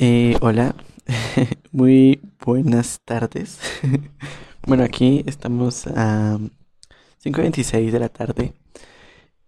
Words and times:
Eh, 0.00 0.36
hola, 0.42 0.76
muy 1.72 2.20
buenas 2.44 3.00
tardes. 3.04 3.58
bueno, 4.66 4.84
aquí 4.84 5.24
estamos 5.26 5.88
a 5.88 6.38
5.26 7.24 7.90
de 7.90 7.98
la 7.98 8.08
tarde 8.08 8.54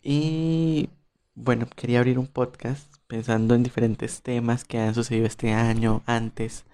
y 0.02 0.90
bueno, 1.36 1.68
quería 1.76 2.00
abrir 2.00 2.18
un 2.18 2.26
podcast 2.26 2.92
pensando 3.06 3.54
en 3.54 3.62
diferentes 3.62 4.22
temas 4.22 4.64
que 4.64 4.80
han 4.80 4.92
sucedido 4.92 5.26
este 5.26 5.52
año, 5.52 6.02
antes, 6.06 6.64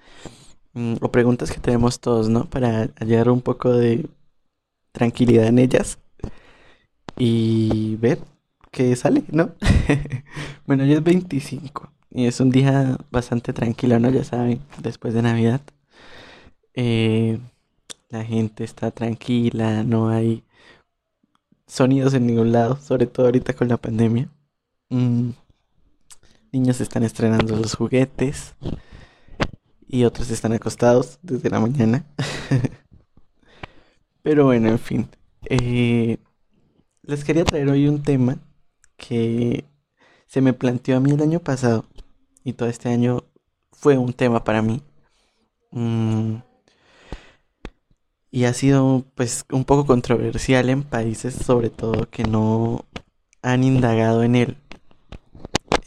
mm, 0.72 0.94
o 1.02 1.12
preguntas 1.12 1.52
que 1.52 1.60
tenemos 1.60 2.00
todos, 2.00 2.30
¿no? 2.30 2.46
Para 2.48 2.88
hallar 2.98 3.28
un 3.28 3.42
poco 3.42 3.72
de 3.74 4.08
tranquilidad 4.92 5.48
en 5.48 5.58
ellas 5.58 5.98
y 7.18 7.96
ver 7.96 8.20
qué 8.70 8.96
sale, 8.96 9.24
¿no? 9.30 9.54
bueno, 10.66 10.86
ya 10.86 10.94
es 10.94 11.02
25 11.04 11.95
y 12.16 12.26
es 12.26 12.40
un 12.40 12.50
día 12.50 12.96
bastante 13.10 13.52
tranquilo, 13.52 14.00
¿no? 14.00 14.08
Ya 14.08 14.24
saben, 14.24 14.62
después 14.82 15.12
de 15.12 15.20
Navidad. 15.20 15.60
Eh, 16.72 17.38
la 18.08 18.24
gente 18.24 18.64
está 18.64 18.90
tranquila, 18.90 19.84
no 19.84 20.08
hay 20.08 20.42
sonidos 21.66 22.14
en 22.14 22.26
ningún 22.26 22.52
lado, 22.52 22.76
sobre 22.76 23.06
todo 23.06 23.26
ahorita 23.26 23.52
con 23.52 23.68
la 23.68 23.76
pandemia. 23.76 24.30
Mm, 24.88 25.32
niños 26.52 26.80
están 26.80 27.02
estrenando 27.02 27.54
los 27.54 27.74
juguetes 27.74 28.54
y 29.86 30.04
otros 30.04 30.30
están 30.30 30.54
acostados 30.54 31.18
desde 31.20 31.50
la 31.50 31.60
mañana. 31.60 32.06
Pero 34.22 34.46
bueno, 34.46 34.70
en 34.70 34.78
fin. 34.78 35.08
Eh, 35.50 36.16
les 37.02 37.24
quería 37.24 37.44
traer 37.44 37.68
hoy 37.68 37.86
un 37.86 38.02
tema 38.02 38.38
que 38.96 39.66
se 40.24 40.40
me 40.40 40.54
planteó 40.54 40.96
a 40.96 41.00
mí 41.00 41.10
el 41.10 41.20
año 41.20 41.40
pasado 41.40 41.84
y 42.46 42.52
todo 42.52 42.68
este 42.68 42.88
año 42.88 43.24
fue 43.72 43.98
un 43.98 44.12
tema 44.12 44.44
para 44.44 44.62
mí. 44.62 44.80
Mm, 45.72 46.36
y 48.30 48.44
ha 48.44 48.52
sido 48.54 49.04
pues 49.16 49.44
un 49.50 49.64
poco 49.64 49.84
controversial 49.84 50.70
en 50.70 50.84
países 50.84 51.34
sobre 51.34 51.70
todo 51.70 52.08
que 52.08 52.22
no 52.22 52.84
han 53.42 53.64
indagado 53.64 54.22
en 54.22 54.36
él. 54.36 54.56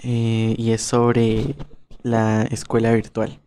Eh, 0.03 0.55
y 0.57 0.71
es 0.71 0.81
sobre 0.81 1.55
la 2.03 2.43
escuela 2.43 2.91
virtual. 2.91 3.39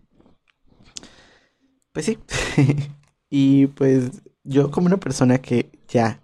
Pues 1.92 2.06
sí. 2.06 2.18
y 3.30 3.66
pues 3.66 4.22
yo 4.42 4.70
como 4.70 4.86
una 4.86 4.96
persona 4.98 5.38
que 5.38 5.70
ya 5.86 6.22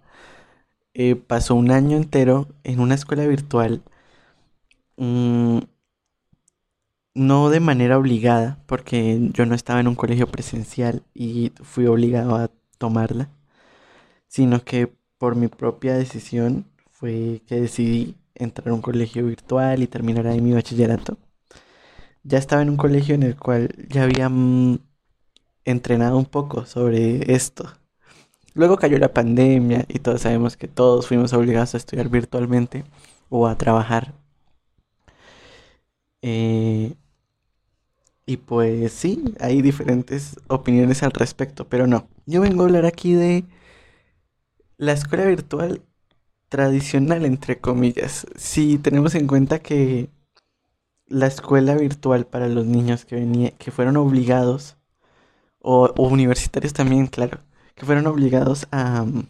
eh, 0.95 1.15
pasó 1.15 1.53
un 1.53 1.69
año 1.69 1.97
entero 1.97 2.47
en 2.63 2.79
una 2.79 2.95
escuela 2.95 3.27
virtual, 3.27 3.83
mm, 4.97 5.59
no 7.13 7.49
de 7.49 7.59
manera 7.59 7.97
obligada, 7.97 8.59
porque 8.65 9.19
yo 9.33 9.45
no 9.45 9.55
estaba 9.55 9.79
en 9.79 9.87
un 9.87 9.95
colegio 9.95 10.27
presencial 10.27 11.03
y 11.13 11.51
fui 11.63 11.85
obligado 11.87 12.35
a 12.35 12.51
tomarla, 12.77 13.29
sino 14.27 14.63
que 14.63 14.93
por 15.17 15.35
mi 15.35 15.47
propia 15.47 15.95
decisión 15.95 16.65
fue 16.89 17.41
que 17.47 17.61
decidí 17.61 18.15
entrar 18.35 18.69
a 18.69 18.73
un 18.73 18.81
colegio 18.81 19.25
virtual 19.25 19.83
y 19.83 19.87
terminar 19.87 20.27
ahí 20.27 20.41
mi 20.41 20.53
bachillerato. 20.53 21.17
Ya 22.23 22.37
estaba 22.37 22.61
en 22.61 22.69
un 22.69 22.77
colegio 22.77 23.15
en 23.15 23.23
el 23.23 23.35
cual 23.35 23.69
ya 23.89 24.03
había 24.03 24.29
mm, 24.29 24.79
entrenado 25.65 26.17
un 26.17 26.25
poco 26.25 26.65
sobre 26.65 27.33
esto. 27.33 27.71
Luego 28.53 28.77
cayó 28.77 28.97
la 28.97 29.13
pandemia 29.13 29.85
y 29.87 29.99
todos 29.99 30.21
sabemos 30.21 30.57
que 30.57 30.67
todos 30.67 31.07
fuimos 31.07 31.33
obligados 31.33 31.73
a 31.73 31.77
estudiar 31.77 32.09
virtualmente 32.09 32.83
o 33.29 33.47
a 33.47 33.57
trabajar. 33.57 34.18
Eh, 36.21 36.95
y 38.25 38.37
pues 38.37 38.93
sí, 38.93 39.23
hay 39.39 39.61
diferentes 39.61 40.39
opiniones 40.47 41.03
al 41.03 41.11
respecto, 41.11 41.67
pero 41.67 41.87
no. 41.87 42.07
Yo 42.25 42.41
vengo 42.41 42.63
a 42.63 42.65
hablar 42.67 42.85
aquí 42.85 43.13
de 43.13 43.45
la 44.77 44.93
escuela 44.93 45.25
virtual 45.25 45.81
tradicional, 46.49 47.25
entre 47.25 47.59
comillas. 47.59 48.27
Si 48.35 48.77
tenemos 48.77 49.15
en 49.15 49.27
cuenta 49.27 49.59
que 49.59 50.09
la 51.07 51.27
escuela 51.27 51.75
virtual 51.75 52.25
para 52.27 52.47
los 52.47 52.65
niños 52.65 53.05
que, 53.05 53.53
que 53.57 53.71
fueron 53.71 53.97
obligados, 53.97 54.77
o, 55.61 55.91
universitarios 55.97 56.73
también, 56.73 57.07
claro, 57.07 57.39
que 57.75 57.85
fueron 57.85 58.07
obligados 58.07 58.67
a 58.71 59.03
mm, 59.03 59.27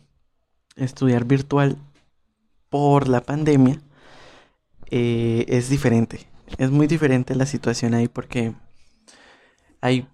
estudiar 0.75 1.25
virtual 1.25 1.77
por 2.69 3.07
la 3.07 3.21
pandemia, 3.21 3.81
eh, 4.91 5.45
es 5.47 5.69
diferente. 5.69 6.28
Es 6.57 6.71
muy 6.71 6.87
diferente 6.87 7.35
la 7.35 7.45
situación 7.45 7.93
ahí 7.93 8.07
porque 8.07 8.53
hay 9.81 10.07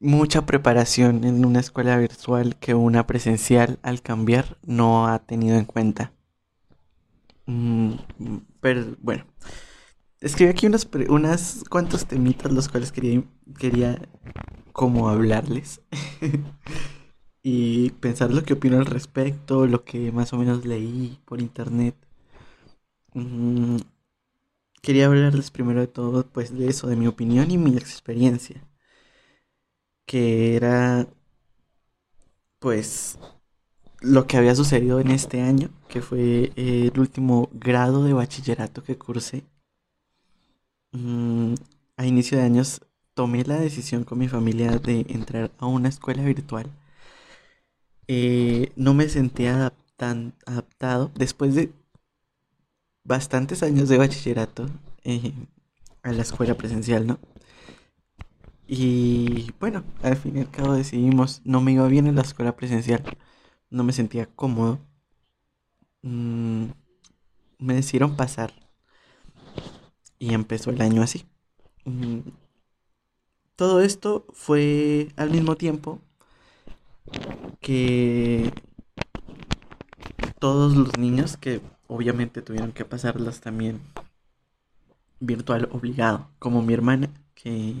mucha 0.00 0.46
preparación 0.46 1.24
en 1.24 1.44
una 1.44 1.60
escuela 1.60 1.96
virtual 1.98 2.56
que 2.56 2.74
una 2.74 3.06
presencial 3.06 3.78
al 3.82 4.02
cambiar 4.02 4.56
no 4.64 5.06
ha 5.06 5.18
tenido 5.20 5.58
en 5.58 5.64
cuenta. 5.64 6.12
Mm, 7.46 7.94
pero 8.60 8.96
bueno, 9.00 9.24
escribí 10.20 10.50
aquí 10.50 10.66
unos, 10.66 10.88
unas 11.08 11.64
cuantos 11.68 12.06
temitas 12.06 12.52
los 12.52 12.68
cuales 12.68 12.92
quería, 12.92 13.22
quería 13.58 14.00
como 14.72 15.08
hablarles 15.08 15.82
y 17.42 17.90
pensar 17.90 18.32
lo 18.32 18.42
que 18.44 18.54
opino 18.54 18.78
al 18.78 18.86
respecto, 18.86 19.66
lo 19.66 19.84
que 19.84 20.12
más 20.12 20.32
o 20.32 20.38
menos 20.38 20.64
leí 20.64 21.18
por 21.24 21.40
internet. 21.40 21.94
Mm, 23.14 23.76
quería 24.82 25.06
hablarles 25.06 25.50
primero 25.50 25.80
de 25.80 25.86
todo 25.88 26.26
pues 26.26 26.56
de 26.56 26.68
eso, 26.68 26.86
de 26.88 26.96
mi 26.96 27.06
opinión 27.06 27.50
y 27.50 27.58
mi 27.58 27.76
experiencia 27.76 28.62
que 30.10 30.56
era 30.56 31.06
pues 32.58 33.16
lo 34.00 34.26
que 34.26 34.36
había 34.36 34.56
sucedido 34.56 34.98
en 34.98 35.12
este 35.12 35.40
año, 35.40 35.70
que 35.88 36.02
fue 36.02 36.52
el 36.56 36.98
último 36.98 37.48
grado 37.52 38.02
de 38.02 38.12
bachillerato 38.12 38.82
que 38.82 38.98
cursé. 38.98 39.44
Mm, 40.92 41.54
a 41.96 42.06
inicio 42.06 42.38
de 42.38 42.44
años 42.44 42.80
tomé 43.14 43.44
la 43.44 43.60
decisión 43.60 44.02
con 44.02 44.18
mi 44.18 44.26
familia 44.26 44.78
de 44.78 45.06
entrar 45.08 45.52
a 45.58 45.66
una 45.66 45.88
escuela 45.88 46.24
virtual. 46.24 46.66
Eh, 48.08 48.72
no 48.74 48.94
me 48.94 49.08
sentía 49.08 49.72
tan 49.96 50.34
adaptado 50.44 51.12
después 51.14 51.54
de 51.54 51.72
bastantes 53.04 53.62
años 53.62 53.88
de 53.88 53.98
bachillerato 53.98 54.66
eh, 55.04 55.32
a 56.02 56.12
la 56.12 56.22
escuela 56.22 56.54
presencial, 56.54 57.06
¿no? 57.06 57.18
Y 58.66 59.50
bueno, 59.58 59.82
al 60.02 60.16
fin 60.16 60.36
y 60.36 60.40
al 60.40 60.50
cabo 60.50 60.74
decidimos, 60.74 61.42
no 61.44 61.60
me 61.60 61.72
iba 61.72 61.88
bien 61.88 62.06
en 62.06 62.14
la 62.14 62.22
escuela 62.22 62.56
presencial, 62.56 63.02
no 63.68 63.82
me 63.84 63.92
sentía 63.92 64.26
cómodo. 64.26 64.78
Mm, 66.02 66.66
me 67.58 67.74
decidieron 67.74 68.16
pasar 68.16 68.52
y 70.18 70.34
empezó 70.34 70.70
el 70.70 70.80
año 70.82 71.02
así. 71.02 71.26
Mm, 71.84 72.20
todo 73.56 73.80
esto 73.80 74.24
fue 74.32 75.08
al 75.16 75.30
mismo 75.30 75.56
tiempo 75.56 76.00
que 77.60 78.52
todos 80.38 80.74
los 80.76 80.96
niños 80.98 81.36
que 81.36 81.60
obviamente 81.90 82.40
tuvieron 82.42 82.72
que 82.72 82.84
pasarlas 82.84 83.40
también 83.40 83.80
virtual 85.18 85.68
obligado, 85.72 86.30
como 86.38 86.62
mi 86.62 86.72
hermana 86.72 87.10
que 87.34 87.74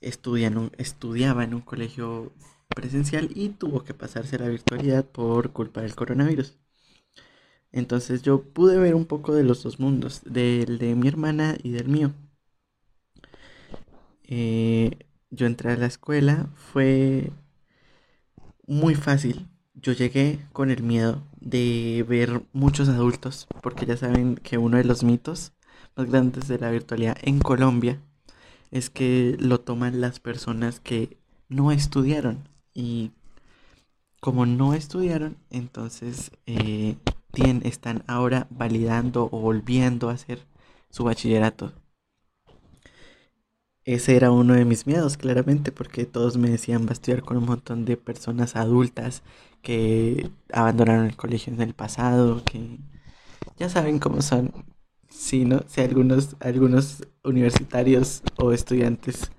estudiaba 0.00 1.44
en 1.44 1.54
un 1.54 1.62
colegio 1.62 2.32
presencial 2.68 3.30
y 3.34 3.48
tuvo 3.50 3.84
que 3.84 3.94
pasarse 3.94 4.36
a 4.36 4.40
la 4.40 4.48
virtualidad 4.48 5.04
por 5.06 5.52
culpa 5.52 5.80
del 5.80 5.94
coronavirus. 5.94 6.58
Entonces 7.72 8.22
yo 8.22 8.42
pude 8.42 8.78
ver 8.78 8.94
un 8.94 9.06
poco 9.06 9.34
de 9.34 9.44
los 9.44 9.62
dos 9.62 9.80
mundos, 9.80 10.22
del 10.24 10.78
de 10.78 10.94
mi 10.94 11.08
hermana 11.08 11.56
y 11.62 11.70
del 11.72 11.88
mío. 11.88 12.12
Eh, 14.24 14.90
yo 15.30 15.46
entré 15.46 15.72
a 15.72 15.76
la 15.76 15.86
escuela, 15.86 16.50
fue 16.54 17.32
muy 18.66 18.94
fácil. 18.94 19.48
Yo 19.86 19.92
llegué 19.92 20.40
con 20.52 20.72
el 20.72 20.82
miedo 20.82 21.22
de 21.40 22.04
ver 22.08 22.42
muchos 22.52 22.88
adultos, 22.88 23.46
porque 23.62 23.86
ya 23.86 23.96
saben 23.96 24.34
que 24.34 24.58
uno 24.58 24.78
de 24.78 24.82
los 24.82 25.04
mitos 25.04 25.52
más 25.94 26.10
grandes 26.10 26.48
de 26.48 26.58
la 26.58 26.72
virtualidad 26.72 27.16
en 27.22 27.38
Colombia 27.38 28.00
es 28.72 28.90
que 28.90 29.36
lo 29.38 29.60
toman 29.60 30.00
las 30.00 30.18
personas 30.18 30.80
que 30.80 31.18
no 31.48 31.70
estudiaron 31.70 32.48
y 32.74 33.12
como 34.18 34.44
no 34.44 34.74
estudiaron, 34.74 35.36
entonces 35.50 36.32
eh, 36.46 36.96
están 37.62 38.02
ahora 38.08 38.48
validando 38.50 39.28
o 39.30 39.38
volviendo 39.38 40.10
a 40.10 40.14
hacer 40.14 40.48
su 40.90 41.04
bachillerato. 41.04 41.72
Ese 43.86 44.16
era 44.16 44.32
uno 44.32 44.54
de 44.54 44.64
mis 44.64 44.86
miedos, 44.86 45.16
claramente, 45.16 45.72
porque 45.72 46.06
todos 46.06 46.36
me 46.36 46.50
decían 46.50 46.86
va 46.86 46.90
a 46.90 46.92
estudiar 46.94 47.22
con 47.22 47.36
un 47.38 47.44
montón 47.46 47.84
de 47.84 47.96
personas 47.96 48.56
adultas 48.56 49.22
que 49.62 50.30
abandonaron 50.52 51.06
el 51.06 51.16
colegio 51.16 51.52
en 51.54 51.60
el 51.62 51.72
pasado, 51.74 52.42
que 52.44 52.78
ya 53.58 53.68
saben 53.68 53.98
cómo 54.00 54.22
son 54.22 54.52
sí, 55.08 55.44
¿no? 55.44 55.62
Si 55.68 55.80
algunos, 55.82 56.36
algunos 56.40 57.04
universitarios 57.24 58.22
o 58.36 58.52
estudiantes 58.52 59.30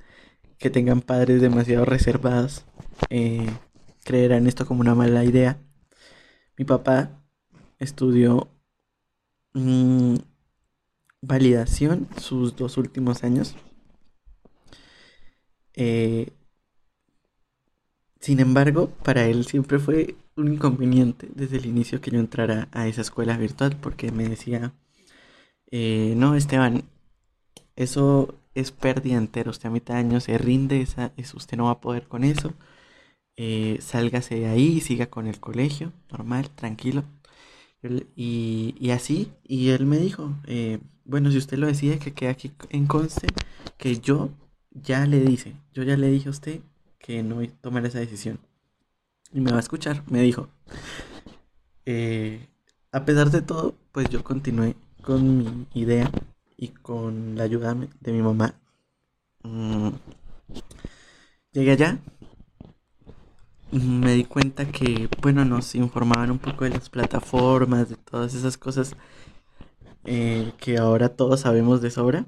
que 0.60 0.70
tengan 0.70 1.02
padres 1.02 1.42
demasiado 1.42 1.86
reservados 1.86 2.66
eh, 3.10 3.48
creerán 4.06 4.48
esto 4.48 4.66
como 4.66 4.82
una 4.82 4.96
mala 4.96 5.24
idea. 5.26 5.60
Mi 6.58 6.66
papá 6.66 7.22
estudió 7.80 8.50
mm, 9.54 10.16
validación 11.22 12.08
sus 12.20 12.56
dos 12.56 12.78
últimos 12.78 13.24
años. 13.24 13.56
Eh, 15.78 16.32
sin 18.20 18.40
embargo, 18.40 18.90
para 19.04 19.26
él 19.28 19.46
siempre 19.46 19.80
fue 19.80 20.16
un 20.36 20.54
inconveniente 20.54 21.30
desde 21.36 21.58
el 21.58 21.68
inicio 21.68 22.02
que 22.02 22.12
yo 22.12 22.20
entrara 22.20 22.68
a 22.72 22.88
esa 22.88 23.02
escuela 23.02 23.38
virtual 23.38 23.78
porque 23.80 24.12
me 24.12 24.28
decía, 24.28 24.74
eh, 25.72 26.14
no, 26.18 26.36
Esteban, 26.36 26.84
eso 27.76 28.36
es 28.56 28.72
pérdida 28.72 29.18
entera, 29.18 29.52
usted 29.52 29.70
a 29.70 29.72
mitad 29.72 29.96
de 29.96 30.00
año 30.02 30.20
se 30.20 30.38
rinde, 30.38 30.82
esa, 30.82 31.14
usted 31.36 31.58
no 31.58 31.66
va 31.66 31.72
a 31.72 31.82
poder 31.82 32.08
con 32.08 32.24
eso, 32.24 32.54
eh, 33.38 33.78
sálgase 33.82 34.36
de 34.36 34.48
ahí, 34.48 34.82
siga 34.82 35.08
con 35.08 35.28
el 35.28 35.40
colegio, 35.40 35.94
normal, 36.12 36.50
tranquilo. 36.52 37.04
Y, 38.16 38.76
y 38.80 38.90
así, 38.92 39.32
y 39.44 39.70
él 39.70 39.86
me 39.86 39.98
dijo, 39.98 40.36
eh, 40.48 40.80
bueno, 41.06 41.32
si 41.32 41.38
usted 41.38 41.58
lo 41.58 41.68
decide, 41.68 42.00
que 42.00 42.14
quede 42.14 42.30
aquí 42.30 42.52
en 42.70 42.88
conste, 42.88 43.28
que 43.78 44.00
yo 44.00 44.32
ya 44.84 45.06
le 45.06 45.20
dice, 45.22 45.56
yo 45.74 45.84
ya 45.84 45.98
le 45.98 46.08
dije 46.10 46.30
a 46.30 46.32
usted 46.32 46.62
que 47.00 47.24
no 47.24 47.36
voy 47.36 47.48
a 47.48 47.62
tomar 47.62 47.86
esa 47.86 48.00
decisión. 48.00 48.40
Y 49.34 49.42
me 49.42 49.52
va 49.52 49.58
a 49.58 49.62
escuchar, 49.62 50.04
me 50.08 50.22
dijo. 50.22 50.50
Eh, 51.86 52.48
a 52.92 53.06
pesar 53.06 53.32
de 53.32 53.42
todo, 53.42 53.76
pues 53.92 54.10
yo 54.10 54.24
continué 54.24 54.76
con 55.02 55.38
mi 55.38 55.68
idea 55.74 56.12
y 56.58 56.70
con 56.70 57.36
la 57.36 57.44
ayuda 57.44 57.76
de 58.02 58.12
mi 58.12 58.22
mamá. 58.22 58.56
Mm, 59.44 59.90
llegué 61.52 61.72
allá, 61.72 62.00
me 63.72 64.14
di 64.14 64.24
cuenta 64.26 64.66
que, 64.72 65.10
bueno, 65.22 65.46
nos 65.46 65.76
informaban 65.76 66.32
un 66.32 66.40
poco 66.40 66.66
de 66.66 66.72
las 66.72 66.90
plataformas, 66.90 67.90
de 67.90 67.96
todas 67.96 68.34
esas 68.34 68.58
cosas 68.58 68.96
eh, 70.06 70.54
que 70.58 70.78
ahora 70.78 71.10
todos 71.10 71.42
sabemos 71.42 71.82
de 71.82 71.92
sobra, 71.92 72.26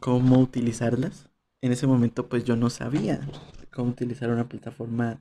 cómo 0.00 0.38
utilizarlas. 0.40 1.27
En 1.60 1.72
ese 1.72 1.86
momento 1.86 2.28
pues 2.28 2.44
yo 2.44 2.56
no 2.56 2.70
sabía 2.70 3.20
cómo 3.72 3.90
utilizar 3.90 4.30
una 4.30 4.48
plataforma 4.48 5.20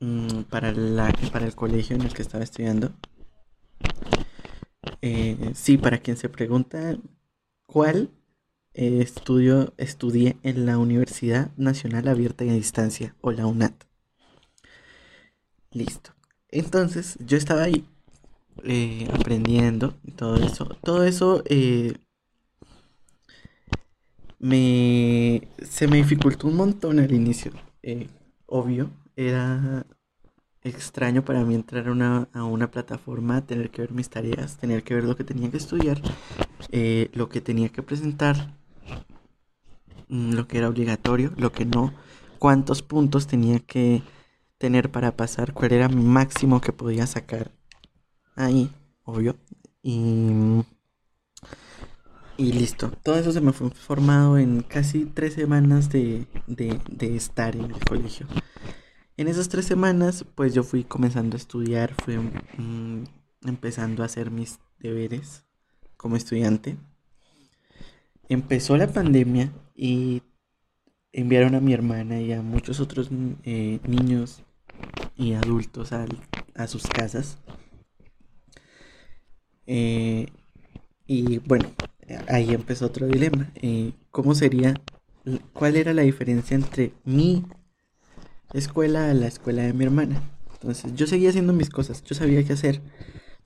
mm, 0.00 0.42
para, 0.50 0.72
la, 0.72 1.12
para 1.32 1.46
el 1.46 1.54
colegio 1.54 1.96
en 1.96 2.02
el 2.02 2.12
que 2.12 2.22
estaba 2.22 2.44
estudiando. 2.44 2.92
Eh, 5.02 5.52
sí, 5.54 5.78
para 5.78 5.98
quien 5.98 6.16
se 6.16 6.28
pregunta 6.28 6.96
cuál 7.66 8.10
eh, 8.74 9.00
estudio, 9.00 9.74
estudié 9.76 10.36
en 10.42 10.66
la 10.66 10.78
Universidad 10.78 11.50
Nacional 11.56 12.08
Abierta 12.08 12.44
y 12.44 12.50
a 12.50 12.52
Distancia, 12.52 13.16
o 13.20 13.32
la 13.32 13.46
UNAT. 13.46 13.74
Listo. 15.72 16.12
Entonces, 16.48 17.16
yo 17.20 17.36
estaba 17.36 17.62
ahí 17.64 17.84
eh, 18.64 19.08
aprendiendo 19.12 19.94
todo 20.16 20.36
eso. 20.36 20.66
Todo 20.82 21.04
eso 21.04 21.42
me 24.38 25.48
se 25.62 25.88
me 25.88 25.96
dificultó 25.96 26.48
un 26.48 26.56
montón 26.56 26.98
al 26.98 27.12
inicio. 27.12 27.52
Eh, 27.82 28.08
obvio, 28.46 28.90
era 29.16 29.86
extraño 30.62 31.24
para 31.24 31.44
mí 31.44 31.54
entrar 31.54 31.88
a 31.88 31.92
una, 31.92 32.28
a 32.32 32.44
una, 32.44 32.70
plataforma, 32.70 33.46
tener 33.46 33.70
que 33.70 33.82
ver 33.82 33.92
mis 33.92 34.10
tareas, 34.10 34.56
tener 34.58 34.82
que 34.82 34.94
ver 34.94 35.04
lo 35.04 35.16
que 35.16 35.24
tenía 35.24 35.50
que 35.50 35.56
estudiar, 35.56 36.00
eh, 36.72 37.10
lo 37.14 37.28
que 37.28 37.40
tenía 37.40 37.68
que 37.70 37.82
presentar, 37.82 38.54
mm, 40.08 40.32
lo 40.34 40.46
que 40.48 40.58
era 40.58 40.68
obligatorio, 40.68 41.32
lo 41.36 41.52
que 41.52 41.64
no, 41.64 41.92
cuántos 42.38 42.82
puntos 42.82 43.26
tenía 43.26 43.60
que 43.60 44.02
tener 44.58 44.90
para 44.90 45.16
pasar, 45.16 45.52
cuál 45.52 45.72
era 45.72 45.88
mi 45.88 46.02
máximo 46.02 46.60
que 46.60 46.72
podía 46.72 47.06
sacar 47.06 47.52
ahí, 48.36 48.70
obvio. 49.04 49.36
Y 49.82 50.64
y 52.38 52.52
listo. 52.52 52.90
Todo 53.02 53.16
eso 53.18 53.32
se 53.32 53.40
me 53.40 53.52
fue 53.52 53.68
formado 53.70 54.38
en 54.38 54.62
casi 54.62 55.04
tres 55.04 55.34
semanas 55.34 55.90
de, 55.90 56.26
estar 57.00 57.56
en 57.56 57.64
el 57.64 57.84
colegio. 57.84 58.26
En 59.16 59.26
esas 59.26 59.48
tres 59.48 59.66
semanas, 59.66 60.24
pues 60.36 60.54
yo 60.54 60.62
fui 60.62 60.84
comenzando 60.84 61.36
a 61.36 61.38
estudiar, 61.38 61.92
fui 62.04 62.16
mm, 62.16 63.04
empezando 63.44 64.02
a 64.02 64.06
hacer 64.06 64.30
mis 64.30 64.60
deberes 64.78 65.44
como 65.96 66.16
estudiante. 66.16 66.76
Empezó 68.28 68.76
la 68.76 68.86
pandemia 68.86 69.52
y 69.74 70.22
enviaron 71.12 71.56
a 71.56 71.60
mi 71.60 71.72
hermana 71.72 72.20
y 72.20 72.32
a 72.32 72.40
muchos 72.40 72.78
otros 72.78 73.10
eh, 73.42 73.80
niños 73.82 74.44
y 75.16 75.32
adultos 75.32 75.92
a, 75.92 76.06
sus 76.68 76.86
casas. 76.86 77.38
Eh, 79.66 80.26
y 81.06 81.38
bueno, 81.38 81.68
ahí 82.28 82.52
empezó 82.52 82.86
otro 82.86 83.06
dilema. 83.06 83.50
Eh, 83.56 83.92
¿Cómo 84.10 84.34
sería? 84.34 84.74
¿Cuál 85.52 85.76
era 85.76 85.92
la 85.92 86.02
diferencia 86.02 86.54
entre 86.54 86.92
mi 87.04 87.44
escuela 88.52 89.12
y 89.12 89.18
la 89.18 89.26
escuela 89.26 89.62
de 89.62 89.72
mi 89.72 89.84
hermana? 89.84 90.22
Entonces 90.52 90.94
yo 90.94 91.06
seguía 91.06 91.30
haciendo 91.30 91.52
mis 91.52 91.70
cosas, 91.70 92.02
yo 92.02 92.14
sabía 92.14 92.42
qué 92.44 92.52
hacer, 92.52 92.80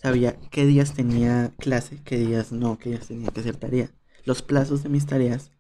sabía 0.01 0.37
qué 0.51 0.65
días 0.65 0.95
tenía 0.95 1.53
clase, 1.59 1.99
qué 2.05 2.17
días 2.17 2.53
no, 2.53 2.79
qué 2.79 2.91
días 2.91 3.09
tenía 3.09 3.29
que 3.31 3.41
hacer 3.41 3.57
tarea, 3.57 3.91
los 4.25 4.43
plazos 4.43 4.83
de 4.83 4.89
mis 4.89 5.07
tareas 5.07 5.51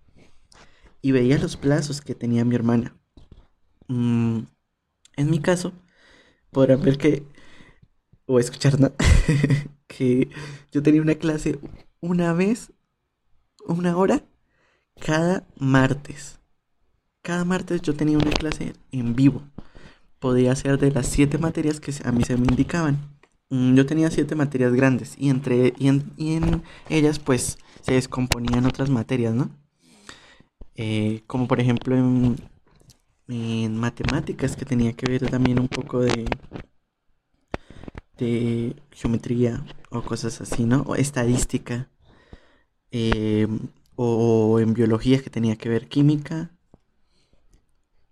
y 1.02 1.12
veía 1.12 1.36
los 1.38 1.56
plazos 1.56 2.00
que 2.00 2.14
tenía 2.14 2.44
mi 2.44 2.54
hermana. 2.54 2.96
Mm, 3.88 4.44
en 5.16 5.30
mi 5.30 5.40
caso, 5.40 5.72
podrán 6.50 6.82
ver 6.82 6.96
que, 6.96 7.26
o 8.26 8.38
escuchar, 8.38 8.80
¿no? 8.80 8.92
que 9.88 10.30
yo 10.70 10.82
tenía 10.82 11.02
una 11.02 11.16
clase 11.16 11.58
una 12.00 12.32
vez 12.32 12.72
una 13.66 13.96
hora 13.96 14.24
cada 15.00 15.46
martes. 15.56 16.40
Cada 17.22 17.44
martes 17.44 17.82
yo 17.82 17.94
tenía 17.94 18.18
una 18.18 18.30
clase 18.30 18.74
en 18.90 19.14
vivo. 19.14 19.42
Podía 20.18 20.54
ser 20.56 20.78
de 20.78 20.90
las 20.90 21.06
siete 21.06 21.38
materias 21.38 21.80
que 21.80 21.92
a 22.04 22.12
mí 22.12 22.24
se 22.24 22.36
me 22.36 22.46
indicaban. 22.48 22.98
Mm, 23.50 23.74
yo 23.74 23.86
tenía 23.86 24.10
siete 24.10 24.34
materias 24.34 24.72
grandes 24.72 25.14
y 25.18 25.28
entre 25.28 25.74
y 25.78 25.88
en, 25.88 26.62
ellas 26.88 27.18
pues 27.18 27.58
se 27.82 27.94
descomponían 27.94 28.66
otras 28.66 28.90
materias, 28.90 29.34
¿no? 29.34 29.50
Eh, 30.74 31.22
como 31.26 31.48
por 31.48 31.60
ejemplo 31.60 31.96
en, 31.96 32.36
en 33.28 33.76
matemáticas 33.76 34.56
que 34.56 34.64
tenía 34.64 34.94
que 34.94 35.06
ver 35.10 35.28
también 35.30 35.60
un 35.60 35.68
poco 35.68 36.00
de 36.00 36.26
de 38.18 38.76
geometría 38.92 39.64
o 39.90 40.02
cosas 40.02 40.40
así, 40.40 40.64
¿no? 40.64 40.82
O 40.82 40.94
estadística. 40.96 41.90
Eh, 42.92 43.48
o 43.96 44.60
en 44.60 44.74
biología 44.74 45.22
que 45.22 45.30
tenía 45.30 45.56
que 45.56 45.68
ver 45.68 45.88
química. 45.88 46.50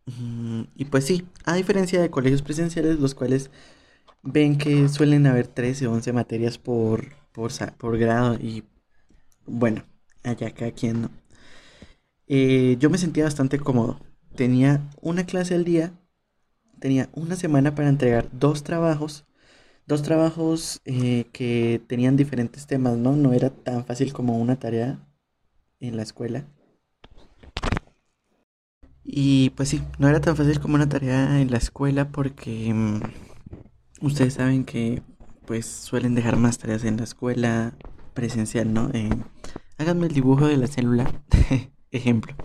Mm, 0.07 0.63
y 0.75 0.85
pues 0.87 1.05
sí, 1.05 1.27
a 1.45 1.55
diferencia 1.55 2.01
de 2.01 2.11
colegios 2.11 2.43
presenciales, 2.43 2.99
los 2.99 3.15
cuales 3.15 3.51
ven 4.23 4.59
que 4.59 4.89
suelen 4.89 5.27
haber 5.27 5.47
13 5.49 5.87
o 5.87 5.93
11 5.93 6.13
materias 6.13 6.59
por, 6.59 7.15
por, 7.33 7.99
grado 7.99 8.35
y 8.37 8.65
bueno, 9.47 9.85
allá 10.25 10.53
cada 10.53 10.73
quien 10.73 11.03
no. 11.03 11.11
Eh, 12.29 12.77
yo 12.79 12.91
me 12.91 12.99
sentía 12.99 13.25
bastante 13.25 13.59
cómodo. 13.59 14.01
Tenía 14.37 14.89
una 15.01 15.27
clase 15.27 15.55
al 15.55 15.65
día, 15.65 15.93
tenía 16.81 17.09
una 17.15 17.37
semana 17.37 17.75
para 17.75 17.89
entregar 17.89 18.29
dos 18.33 18.63
trabajos 18.63 19.25
dos 19.91 20.03
trabajos 20.03 20.81
eh, 20.85 21.25
que 21.33 21.83
tenían 21.89 22.17
diferentes 22.17 22.69
temas, 22.69 22.97
¿no? 22.97 23.17
No 23.17 23.33
era 23.33 23.51
tan 23.51 23.85
fácil 23.85 24.13
como 24.13 24.39
una 24.39 24.57
tarea 24.57 25.01
en 25.81 25.97
la 25.97 26.03
escuela. 26.03 26.47
Y 29.03 29.51
pues 29.51 29.69
sí, 29.69 29.83
no 29.99 30.09
era 30.09 30.21
tan 30.21 30.37
fácil 30.37 30.61
como 30.61 30.77
una 30.77 30.89
tarea 30.89 31.41
en 31.41 31.51
la 31.51 31.57
escuela 31.57 32.13
porque 32.13 32.73
mm, 32.73 33.01
ustedes 34.01 34.35
saben 34.35 34.65
que 34.65 35.03
pues 35.45 35.67
suelen 35.67 36.15
dejar 36.15 36.37
más 36.37 36.59
tareas 36.59 36.85
en 36.85 36.99
la 36.99 37.05
escuela 37.05 37.75
presencial, 38.15 38.73
¿no? 38.73 38.91
Eh, 38.93 39.11
háganme 39.77 40.07
el 40.07 40.15
dibujo 40.15 40.47
de 40.47 40.57
la 40.57 40.69
célula, 40.69 41.21
ejemplo, 41.91 42.37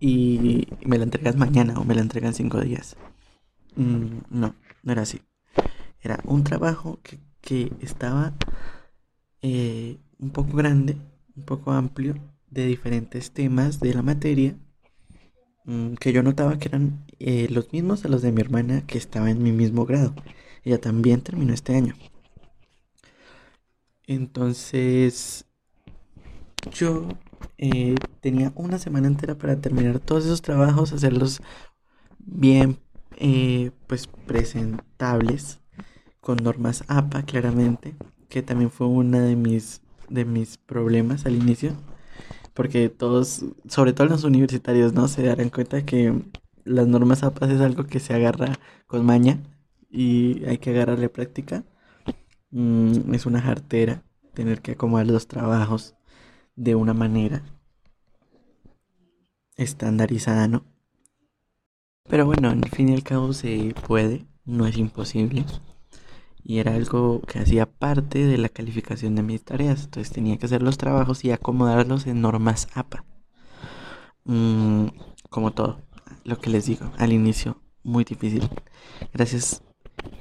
y 0.00 0.66
me 0.84 0.98
la 0.98 1.04
entregas 1.04 1.36
mañana 1.36 1.78
o 1.78 1.84
me 1.84 1.94
la 1.94 2.00
entregan 2.00 2.34
cinco 2.34 2.60
días. 2.60 2.96
Mm, 3.76 4.22
no, 4.30 4.56
no 4.82 4.92
era 4.92 5.02
así. 5.02 5.20
Era 6.06 6.20
un 6.22 6.44
trabajo 6.44 7.00
que, 7.42 7.72
estaba 7.80 8.32
eh, 9.42 9.98
un 10.20 10.30
poco 10.30 10.56
grande, 10.56 10.96
un 11.34 11.42
poco 11.42 11.72
amplio, 11.72 12.14
de 12.48 12.64
diferentes 12.64 13.32
temas 13.32 13.80
de 13.80 13.92
la 13.92 14.02
materia, 14.02 14.54
mm, 15.64 15.94
que 15.94 16.12
yo 16.12 16.22
notaba 16.22 16.60
que 16.60 16.68
eran 16.68 17.04
eh, 17.18 17.48
los 17.50 17.72
mismos 17.72 18.04
a 18.04 18.08
los 18.08 18.22
de 18.22 18.30
mi 18.30 18.40
hermana 18.40 18.86
que 18.86 18.98
estaba 18.98 19.32
en 19.32 19.42
mi 19.42 19.50
mismo 19.50 19.84
grado. 19.84 20.14
Ella 20.62 20.80
también 20.80 21.22
terminó 21.22 21.52
este 21.52 21.74
año. 21.74 21.96
Entonces, 24.06 25.44
yo 26.70 27.08
eh, 27.58 27.96
tenía 28.20 28.52
una 28.54 28.78
semana 28.78 29.08
entera 29.08 29.36
para 29.36 29.60
terminar 29.60 29.98
todos 29.98 30.24
esos 30.24 30.40
trabajos, 30.40 30.92
hacerlos 30.92 31.40
bien, 32.20 32.78
pues 33.88 34.06
presentables, 34.06 35.60
con 36.26 36.38
normas 36.42 36.82
APA 36.88 37.22
claramente, 37.22 37.94
que 38.28 38.42
también 38.42 38.72
fue 38.72 38.88
una 38.88 39.20
de 39.20 39.36
mis, 39.36 39.80
de 40.08 40.24
mis 40.24 40.58
problemas 40.58 41.24
al 41.24 41.36
inicio, 41.36 41.76
porque 42.52 42.88
todos, 42.88 43.44
sobre 43.68 43.92
todo 43.92 44.08
los 44.08 44.24
universitarios, 44.24 44.92
¿no? 44.92 45.06
Se 45.06 45.22
darán 45.22 45.50
cuenta 45.50 45.86
que 45.86 46.12
las 46.64 46.88
normas 46.88 47.22
APA 47.22 47.46
es 47.52 47.60
algo 47.60 47.84
que 47.84 48.00
se 48.00 48.12
agarra 48.12 48.58
con 48.88 49.06
maña 49.06 49.38
y 49.88 50.44
hay 50.46 50.58
que 50.58 50.70
agarrarle 50.70 51.08
práctica. 51.08 51.62
Mm, 52.50 53.14
es 53.14 53.24
una 53.24 53.40
jartera 53.40 54.02
tener 54.34 54.62
que 54.62 54.72
acomodar 54.72 55.06
los 55.06 55.28
trabajos 55.28 55.94
de 56.56 56.74
una 56.74 56.92
manera 56.92 57.44
estandarizada, 59.54 60.48
¿no? 60.48 60.64
Pero 62.08 62.26
bueno, 62.26 62.50
al 62.50 62.68
fin 62.70 62.88
y 62.88 62.94
al 62.94 63.04
cabo 63.04 63.32
se 63.32 63.76
puede, 63.86 64.26
no 64.44 64.66
es 64.66 64.76
imposible. 64.76 65.44
Y 66.48 66.60
era 66.60 66.76
algo 66.76 67.22
que 67.22 67.40
hacía 67.40 67.66
parte 67.66 68.24
de 68.24 68.38
la 68.38 68.48
calificación 68.48 69.16
de 69.16 69.24
mis 69.24 69.42
tareas. 69.42 69.82
Entonces 69.82 70.12
tenía 70.12 70.38
que 70.38 70.46
hacer 70.46 70.62
los 70.62 70.78
trabajos 70.78 71.24
y 71.24 71.32
acomodarlos 71.32 72.06
en 72.06 72.20
normas 72.20 72.68
APA. 72.72 73.04
Mm, 74.22 74.86
como 75.28 75.52
todo, 75.52 75.80
lo 76.22 76.38
que 76.38 76.50
les 76.50 76.66
digo, 76.66 76.92
al 76.98 77.12
inicio, 77.12 77.60
muy 77.82 78.04
difícil. 78.04 78.48
Gracias 79.12 79.64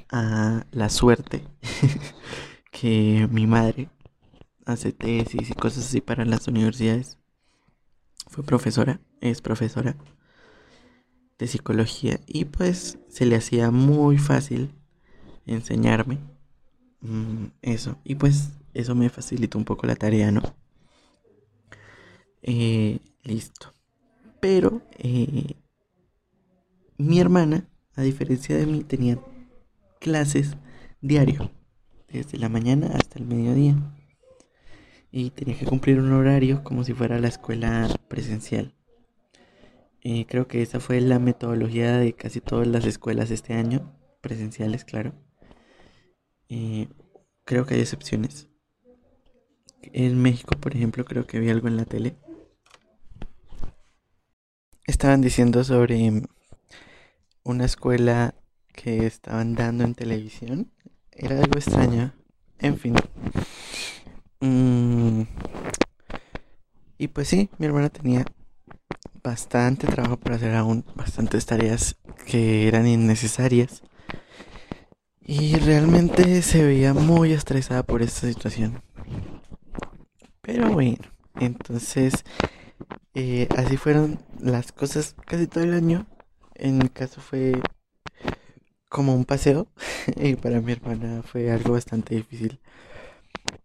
a 0.10 0.66
la 0.72 0.90
suerte 0.90 1.44
que 2.72 3.28
mi 3.30 3.46
madre 3.46 3.90
hace 4.66 4.94
tesis 4.94 5.52
y 5.52 5.54
cosas 5.54 5.86
así 5.86 6.02
para 6.02 6.26
las 6.26 6.48
universidades. 6.48 7.20
Fue 8.28 8.44
profesora, 8.44 9.00
es 9.22 9.44
profesora 9.44 9.96
de 11.38 11.46
psicología 11.46 12.20
y 12.26 12.46
pues 12.46 12.98
se 13.10 13.28
le 13.28 13.36
hacía 13.36 13.70
muy 13.70 14.18
fácil 14.18 14.74
enseñarme 15.46 16.20
mm, 17.02 17.46
eso 17.62 17.98
y 18.04 18.16
pues 18.16 18.52
eso 18.74 18.96
me 18.96 19.10
facilitó 19.10 19.58
un 19.58 19.66
poco 19.66 19.88
la 19.88 19.96
tarea, 19.96 20.32
¿no? 20.32 20.42
Eh, 22.42 23.00
listo. 23.24 23.74
Pero 24.40 24.82
eh, 25.00 25.56
mi 26.98 27.20
hermana, 27.20 27.68
a 27.96 28.02
diferencia 28.04 28.56
de 28.56 28.66
mí, 28.66 28.84
tenía 28.84 29.20
clases 30.00 30.56
diario, 31.02 31.52
desde 32.08 32.38
la 32.38 32.50
mañana 32.50 32.92
hasta 32.94 33.18
el 33.18 33.26
mediodía. 33.26 33.76
Y 35.12 35.32
tenía 35.32 35.58
que 35.58 35.66
cumplir 35.66 36.00
un 36.00 36.12
horario 36.12 36.64
como 36.64 36.84
si 36.84 36.94
fuera 36.94 37.20
la 37.20 37.30
escuela 37.30 37.88
presencial. 38.08 38.76
Eh, 40.02 40.26
creo 40.28 40.48
que 40.48 40.62
esa 40.62 40.80
fue 40.80 41.02
la 41.02 41.18
metodología 41.18 41.98
de 41.98 42.14
casi 42.14 42.42
todas 42.42 42.68
las 42.68 42.86
escuelas 42.86 43.32
este 43.32 43.54
año, 43.54 43.98
presenciales, 44.22 44.86
claro. 44.86 45.14
Eh, 46.50 46.88
creo 47.44 47.66
que 47.66 47.76
hay 47.76 47.82
excepciones. 47.82 48.48
En 49.82 50.22
México, 50.22 50.56
por 50.60 50.76
ejemplo, 50.76 51.06
creo 51.06 51.26
que 51.28 51.40
vi 51.40 51.50
algo 51.50 51.68
en 51.68 51.78
la 51.78 51.86
tele. 51.86 52.16
Estaban 54.86 55.22
diciendo 55.22 55.64
sobre 55.64 56.24
una 57.44 57.66
escuela 57.66 58.36
que 58.74 59.06
estaban 59.06 59.56
dando 59.56 59.84
en 59.84 59.96
televisión. 59.96 60.72
Era 61.12 61.40
algo 61.40 61.58
extraño. 61.58 62.14
En 62.60 62.78
fin. 62.78 62.96
Mm. 64.40 65.24
Y 66.98 67.08
pues 67.10 67.28
sí, 67.28 67.50
mi 67.58 67.66
hermana 67.66 67.90
tenía 67.90 68.26
bastante 69.24 69.88
trabajo 69.88 70.18
para 70.18 70.36
hacer 70.36 70.54
aún, 70.56 70.86
bastantes 70.96 71.46
tareas 71.46 71.98
que 72.26 72.68
eran 72.68 72.88
innecesarias. 72.88 73.84
Y 75.28 75.56
realmente 75.56 76.44
se 76.44 76.64
veía 76.64 76.94
muy 76.94 77.34
estresada 77.34 77.82
por 77.82 78.04
esta 78.04 78.28
situación. 78.28 78.84
Pero 80.42 80.72
bueno, 80.72 81.04
entonces 81.40 82.24
eh, 83.16 83.48
así 83.58 83.76
fueron 83.76 84.20
las 84.40 84.72
cosas 84.72 85.16
casi 85.26 85.48
todo 85.48 85.64
el 85.64 85.74
año. 85.74 86.06
En 86.54 86.78
mi 86.78 86.90
caso 86.90 87.22
fue 87.22 87.60
como 88.88 89.16
un 89.16 89.26
paseo 89.26 89.68
y 90.16 90.36
para 90.36 90.62
mi 90.62 90.74
hermana 90.74 91.24
fue 91.24 91.52
algo 91.52 91.74
bastante 91.74 92.16
difícil. 92.16 92.60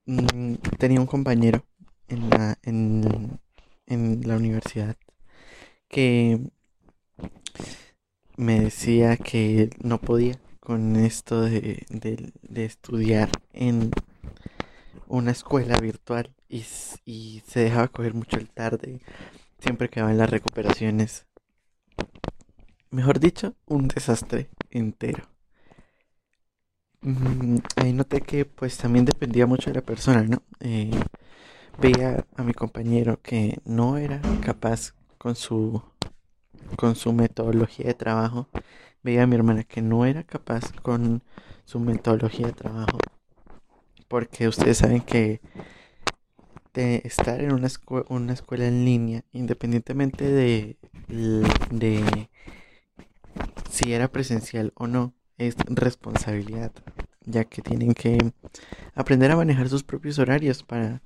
Mm, 0.07 0.55
tenía 0.79 1.01
un 1.01 1.07
compañero 1.07 1.67
en 2.09 2.31
la, 2.31 2.59
en, 2.63 3.39
en 3.87 4.23
la 4.27 4.37
universidad 4.37 4.97
que 5.89 6.41
me 8.39 8.61
decía 8.61 9.19
que 9.19 9.71
no 9.83 10.01
podía 10.01 10.41
con 10.71 10.95
esto 10.95 11.41
de, 11.41 11.85
de, 11.89 12.65
estudiar 12.65 13.29
en 13.53 13.91
una 15.09 15.33
escuela 15.33 15.77
virtual 15.81 16.33
y, 16.49 16.63
se 16.63 17.59
dejaba 17.59 17.89
coger 17.89 18.15
mucho 18.15 18.37
el 18.37 18.49
tarde, 18.49 19.01
siempre 19.59 19.89
quedaba 19.89 20.13
en 20.13 20.19
las 20.19 20.31
recuperaciones. 20.31 21.27
Mejor 22.91 23.19
dicho, 23.19 23.57
un 23.67 23.89
desastre 23.89 24.49
entero. 24.71 25.25
Mm, 27.01 27.57
ahí 27.75 27.93
noté 27.93 28.21
que 28.21 28.45
pues 28.45 28.79
también 28.79 29.05
dependía 29.05 29.49
mucho 29.49 29.71
de 29.71 29.75
la 29.75 29.83
persona, 29.83 30.23
¿no? 30.23 30.41
Eh, 30.61 30.93
veía 31.81 32.25
a 32.37 32.45
mi 32.45 32.55
compañero 32.55 33.21
que 33.21 33.59
no 33.65 33.99
era 33.99 34.23
capaz 34.41 34.95
con 35.19 35.35
su 35.35 35.83
con 36.77 36.95
su 36.95 37.13
metodología 37.13 37.87
de 37.87 37.95
trabajo. 37.95 38.47
Veía 39.03 39.23
a 39.23 39.27
mi 39.27 39.37
hermana 39.37 39.65
que 39.65 39.83
no 39.83 40.05
era 40.05 40.25
capaz 40.25 40.73
con 40.83 41.23
su 41.65 41.81
metodología 41.81 42.49
de 42.49 42.53
trabajo. 42.53 42.99
Porque 44.09 44.49
ustedes 44.49 44.79
saben 44.79 45.01
que 45.01 45.41
de 46.75 47.03
estar 47.05 47.41
en 47.41 47.53
una, 47.53 47.69
una 48.09 48.33
escuela 48.33 48.67
en 48.67 48.85
línea, 48.85 49.25
independientemente 49.33 50.25
de, 50.25 50.77
de 51.71 52.29
si 53.71 53.93
era 53.93 54.09
presencial 54.09 54.73
o 54.77 54.87
no, 54.87 55.15
es 55.39 55.57
responsabilidad, 55.67 56.73
ya 57.25 57.45
que 57.45 57.63
tienen 57.63 57.95
que 57.95 58.19
aprender 58.95 59.31
a 59.31 59.37
manejar 59.37 59.69
sus 59.69 59.83
propios 59.83 60.19
horarios 60.19 60.63
para 60.63 61.03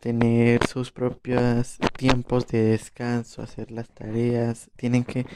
tener 0.00 0.64
sus 0.66 0.92
propios 0.92 1.78
tiempos 1.96 2.46
de 2.48 2.62
descanso, 2.62 3.42
hacer 3.42 3.70
las 3.70 3.88
tareas, 3.88 4.70
tienen 4.76 5.04
que 5.04 5.26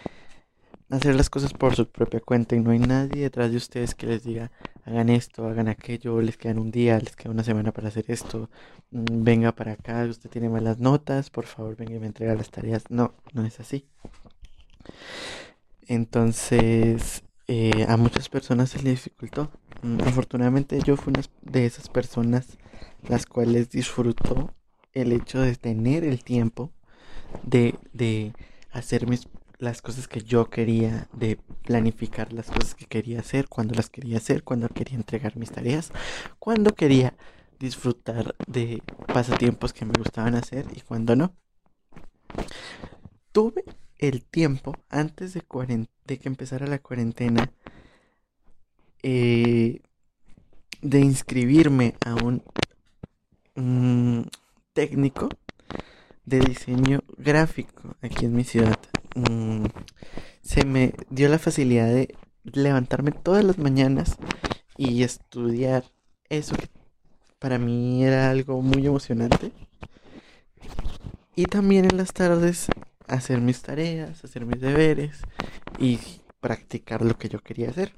hacer 0.91 1.15
las 1.15 1.31
cosas 1.31 1.53
por 1.53 1.77
su 1.77 1.89
propia 1.89 2.21
cuenta 2.21 2.57
y 2.57 2.61
no 2.61 2.71
hay 2.73 2.81
nadie 2.81 3.23
detrás 3.23 3.51
de 3.51 3.57
ustedes 3.57 3.95
que 3.95 4.07
les 4.07 4.25
diga 4.25 4.51
hagan 4.85 5.09
esto, 5.09 5.47
hagan 5.47 5.69
aquello, 5.69 6.21
les 6.21 6.37
quedan 6.37 6.59
un 6.59 6.71
día, 6.71 6.99
les 6.99 7.15
queda 7.17 7.31
una 7.31 7.45
semana 7.45 7.73
para 7.73 7.89
hacer 7.89 8.05
esto, 8.09 8.51
mm, 8.91 9.23
venga 9.25 9.53
para 9.53 9.73
acá, 9.73 10.05
usted 10.05 10.31
tiene 10.31 10.49
malas 10.49 10.79
notas, 10.79 11.31
por 11.31 11.47
favor 11.47 11.77
venga 11.77 11.95
y 11.95 12.01
me 12.01 12.07
entrega 12.07 12.35
las 12.35 12.51
tareas. 12.51 12.85
No, 12.91 13.15
no 13.33 13.45
es 13.45 13.61
así. 13.61 13.87
Entonces, 15.87 17.23
eh, 17.47 17.87
a 17.89 17.97
muchas 17.97 18.29
personas 18.29 18.71
se 18.71 18.83
les 18.83 18.95
dificultó. 18.95 19.51
Mm, 19.83 20.01
afortunadamente 20.07 20.81
yo 20.85 20.97
fui 20.97 21.13
una 21.13 21.23
de 21.43 21.67
esas 21.67 21.89
personas 21.89 22.59
las 23.09 23.27
cuales 23.27 23.71
disfrutó 23.71 24.55
el 24.93 25.13
hecho 25.13 25.41
de 25.41 25.55
tener 25.57 26.05
el 26.05 26.25
tiempo 26.25 26.73
de, 27.45 27.77
de 27.93 28.33
hacer 28.73 29.07
mis, 29.07 29.29
las 29.61 29.83
cosas 29.83 30.09
que 30.09 30.23
yo 30.23 30.49
quería, 30.49 31.09
de 31.13 31.39
planificar 31.65 32.33
las 32.33 32.47
cosas 32.47 32.75
que 32.75 32.87
quería 32.87 33.21
hacer, 33.21 33.49
cuando 33.49 33.75
las 33.75 33.91
quería 33.91 34.17
hacer, 34.17 34.43
cuando 34.43 34.69
quería 34.69 34.97
entregar 34.97 35.37
mis 35.37 35.51
tareas, 35.51 35.93
cuando 36.39 36.75
quería 36.75 37.15
disfrutar 37.59 38.35
de 38.47 38.83
pasatiempos 39.07 39.73
que 39.75 39.85
me 39.85 39.93
gustaban 39.97 40.35
hacer 40.35 40.67
y 40.75 40.81
cuando 40.81 41.15
no. 41.15 41.35
Tuve 43.33 43.65
el 43.99 44.25
tiempo 44.25 44.75
antes 44.89 45.35
de, 45.35 45.43
que 45.43 46.29
empezara 46.29 46.67
la 46.67 46.79
cuarentena 46.79 47.53
eh, 49.03 49.83
de 50.81 51.01
inscribirme 51.01 51.95
a 52.05 52.15
un, 52.15 52.43
técnico 54.73 55.29
de 56.25 56.41
diseño 56.41 57.01
gráfico 57.19 57.97
aquí 58.01 58.25
en 58.25 58.35
mi 58.35 58.45
ciudad. 58.45 58.79
Mm, 59.15 59.67
se 60.43 60.65
me 60.65 60.95
dio 61.11 61.29
la 61.29 61.39
facilidad 61.39 61.87
de 61.87 62.15
levantarme 62.45 63.13
todas 63.13 63.45
las 63.45 63.59
mañanas 63.59 64.17
y 64.77 65.03
estudiar 65.03 65.85
eso 66.29 66.57
que 66.57 66.69
para 67.39 67.59
mí 67.59 68.05
era 68.05 68.31
algo 68.31 68.63
muy 68.63 68.87
emocionante. 68.87 69.53
Y 71.35 71.45
también 71.45 71.87
en 71.87 71.97
las 71.97 72.13
tardes 72.13 72.69
hacer 73.07 73.41
mis 73.41 73.63
tareas, 73.63 74.25
hacer 74.25 74.47
mis 74.47 74.61
deberes 74.61 75.23
y 75.79 75.99
practicar 76.41 77.05
lo 77.05 77.17
que 77.19 77.29
yo 77.29 77.41
quería 77.41 77.71
hacer. 77.71 77.93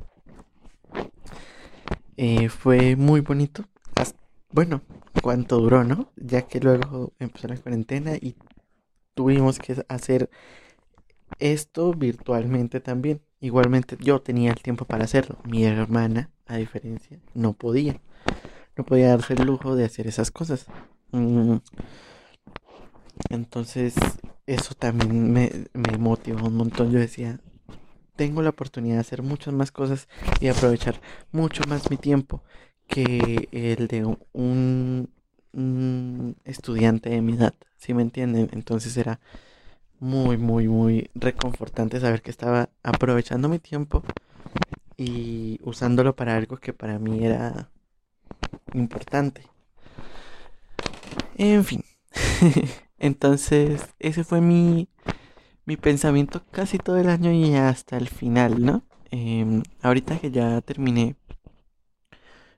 Eh, 2.17 2.49
fue 2.49 2.97
muy 2.97 3.21
bonito. 3.21 3.65
bueno, 4.51 4.83
cuánto 5.23 5.59
duró, 5.59 5.83
¿no? 5.85 6.13
Ya 6.17 6.43
que 6.43 6.61
luego 6.61 7.13
empezó 7.19 7.49
la 7.49 7.57
cuarentena 7.57 8.15
y 8.17 8.37
tuvimos 9.15 9.59
que 9.59 9.85
hacer 9.89 10.31
esto 11.39 11.93
virtualmente 11.93 12.81
también. 12.81 13.23
Igualmente 13.41 13.97
yo 14.01 14.21
tenía 14.21 14.51
el 14.51 14.63
tiempo 14.63 14.85
para 14.85 15.05
hacerlo. 15.05 15.39
Mi 15.45 15.65
hermana, 15.65 16.31
a 16.47 16.57
diferencia, 16.57 17.19
no 17.35 17.53
podía. 17.55 18.01
No 18.77 18.85
podía 18.85 19.09
darse 19.09 19.35
el 19.35 19.45
lujo 19.45 19.77
de 19.77 19.85
hacer 19.85 20.07
esas 20.07 20.31
cosas. 20.31 20.67
Mm. 21.13 21.57
Entonces, 23.31 23.95
eso 24.47 24.75
también 24.75 25.33
me, 25.33 25.51
me 25.73 25.99
motivó 25.99 26.47
un 26.47 26.57
montón. 26.57 26.91
Yo 26.91 26.99
decía, 26.99 27.41
tengo 28.17 28.43
la 28.43 28.51
oportunidad 28.51 28.95
de 28.95 29.01
hacer 29.01 29.23
muchas 29.23 29.55
más 29.55 29.73
cosas 29.73 30.09
y 30.41 30.49
aprovechar 30.49 31.01
mucho 31.33 31.63
más 31.69 31.91
mi 31.91 31.97
tiempo 31.97 32.43
que 32.87 33.49
el 33.53 33.89
de 33.89 34.17
un, 34.33 35.09
estudiante 36.45 37.11
de 37.11 37.23
mi 37.23 37.35
edad, 37.35 37.55
¿sí 37.77 37.95
me 37.95 38.03
entienden? 38.03 38.49
Entonces 38.53 38.97
era 38.97 39.21
muy, 40.03 40.37
muy, 40.37 40.67
muy 40.67 41.11
reconfortante 41.15 42.01
saber 42.01 42.23
que 42.23 42.33
estaba 42.33 42.71
aprovechando 42.83 43.49
mi 43.49 43.61
tiempo 43.61 44.03
y 44.97 45.61
usándolo 45.63 46.17
para 46.17 46.37
algo 46.37 46.57
que 46.57 46.73
para 46.73 46.99
mí 46.99 47.25
era 47.25 47.71
importante. 48.75 49.43
En 51.39 51.65
fin. 51.65 51.85
Entonces, 52.99 53.95
ese 54.01 54.25
fue 54.25 54.41
mi, 54.41 54.89
mi 55.67 55.77
pensamiento 55.77 56.43
casi 56.51 56.79
todo 56.79 56.99
el 56.99 57.09
año 57.09 57.31
y 57.31 57.55
hasta 57.55 57.97
el 57.97 58.09
final, 58.09 58.65
¿no? 58.65 58.83
Em, 59.13 59.63
ahorita 59.83 60.19
que 60.19 60.33
ya 60.33 60.61
terminé, 60.63 61.15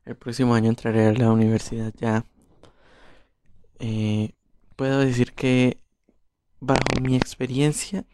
el 0.07 0.17
próximo 0.17 0.55
año 0.55 0.71
entraré 0.71 1.09
a 1.09 1.13
la 1.13 1.31
universidad 1.31 1.93
ya. 1.99 2.25
Eh, 3.81 4.33
puedo 4.77 5.01
decir 5.01 5.35
que 5.35 5.84
bajo 6.65 7.01
mi 7.01 7.17
experiencia 7.17 8.05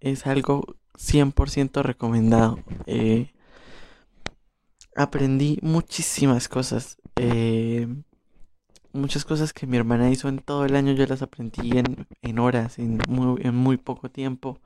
es 0.00 0.26
algo 0.26 0.76
100% 0.98 1.82
recomendado. 1.82 2.58
Eh, 2.86 3.32
aprendí 4.96 5.58
muchísimas 5.62 6.48
cosas. 6.48 6.98
Eh, 7.16 7.88
muchas 8.92 9.24
cosas 9.24 9.52
que 9.52 9.66
mi 9.66 9.76
hermana 9.76 10.10
hizo 10.10 10.28
en 10.28 10.38
todo 10.38 10.64
el 10.64 10.76
año 10.76 10.92
yo 10.92 11.06
las 11.06 11.22
aprendí 11.22 11.78
en, 11.78 12.06
en 12.22 12.38
horas, 12.38 12.78
en 12.78 12.98
muy, 13.08 13.40
en 13.42 13.54
muy 13.54 13.76
poco 13.76 14.10
tiempo. 14.10 14.60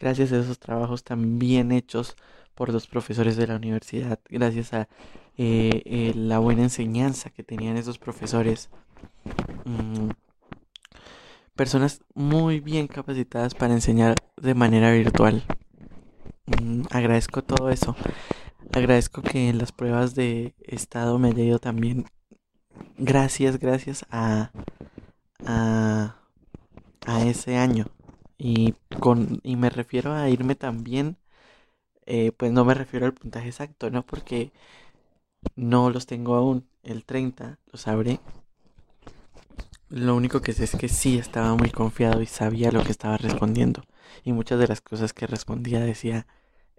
Gracias 0.00 0.32
a 0.32 0.38
esos 0.38 0.58
trabajos 0.58 1.04
tan 1.04 1.38
bien 1.38 1.72
hechos 1.72 2.16
por 2.54 2.72
los 2.72 2.86
profesores 2.86 3.36
de 3.36 3.46
la 3.46 3.56
universidad, 3.56 4.20
gracias 4.28 4.72
a 4.72 4.88
eh, 5.36 6.12
la 6.16 6.40
buena 6.40 6.62
enseñanza 6.64 7.30
que 7.30 7.44
tenían 7.44 7.76
esos 7.76 7.98
profesores. 7.98 8.70
Mm, 9.64 10.10
personas 11.58 12.02
muy 12.14 12.60
bien 12.60 12.86
capacitadas 12.86 13.54
para 13.56 13.74
enseñar 13.74 14.14
de 14.36 14.54
manera 14.54 14.92
virtual. 14.92 15.44
Mm, 16.46 16.82
agradezco 16.90 17.42
todo 17.42 17.68
eso. 17.70 17.96
Agradezco 18.72 19.22
que 19.22 19.48
en 19.48 19.58
las 19.58 19.72
pruebas 19.72 20.14
de 20.14 20.54
estado 20.60 21.18
me 21.18 21.28
haya 21.30 21.44
ido 21.44 21.58
también. 21.58 22.06
Gracias, 22.98 23.58
gracias 23.58 24.06
a, 24.10 24.52
a, 25.46 26.16
a 27.06 27.24
ese 27.26 27.56
año. 27.56 27.86
Y, 28.38 28.74
con, 29.00 29.40
y 29.42 29.56
me 29.56 29.70
refiero 29.70 30.12
a 30.12 30.28
irme 30.30 30.54
también, 30.54 31.16
eh, 32.06 32.32
pues 32.32 32.52
no 32.52 32.64
me 32.64 32.74
refiero 32.74 33.06
al 33.06 33.14
puntaje 33.14 33.48
exacto, 33.48 33.90
¿no? 33.90 34.06
Porque 34.06 34.52
no 35.56 35.90
los 35.90 36.06
tengo 36.06 36.34
aún. 36.36 36.66
El 36.82 37.04
30 37.04 37.58
lo 37.70 37.78
sabré. 37.78 38.20
Lo 39.90 40.16
único 40.16 40.40
que 40.42 40.52
sé 40.52 40.64
es 40.64 40.76
que 40.76 40.88
sí 40.88 41.18
estaba 41.18 41.54
muy 41.54 41.70
confiado 41.70 42.20
y 42.22 42.26
sabía 42.26 42.70
lo 42.70 42.84
que 42.84 42.92
estaba 42.92 43.16
respondiendo. 43.16 43.82
Y 44.24 44.32
muchas 44.32 44.58
de 44.58 44.68
las 44.68 44.80
cosas 44.80 45.12
que 45.12 45.26
respondía 45.26 45.80
decía, 45.80 46.26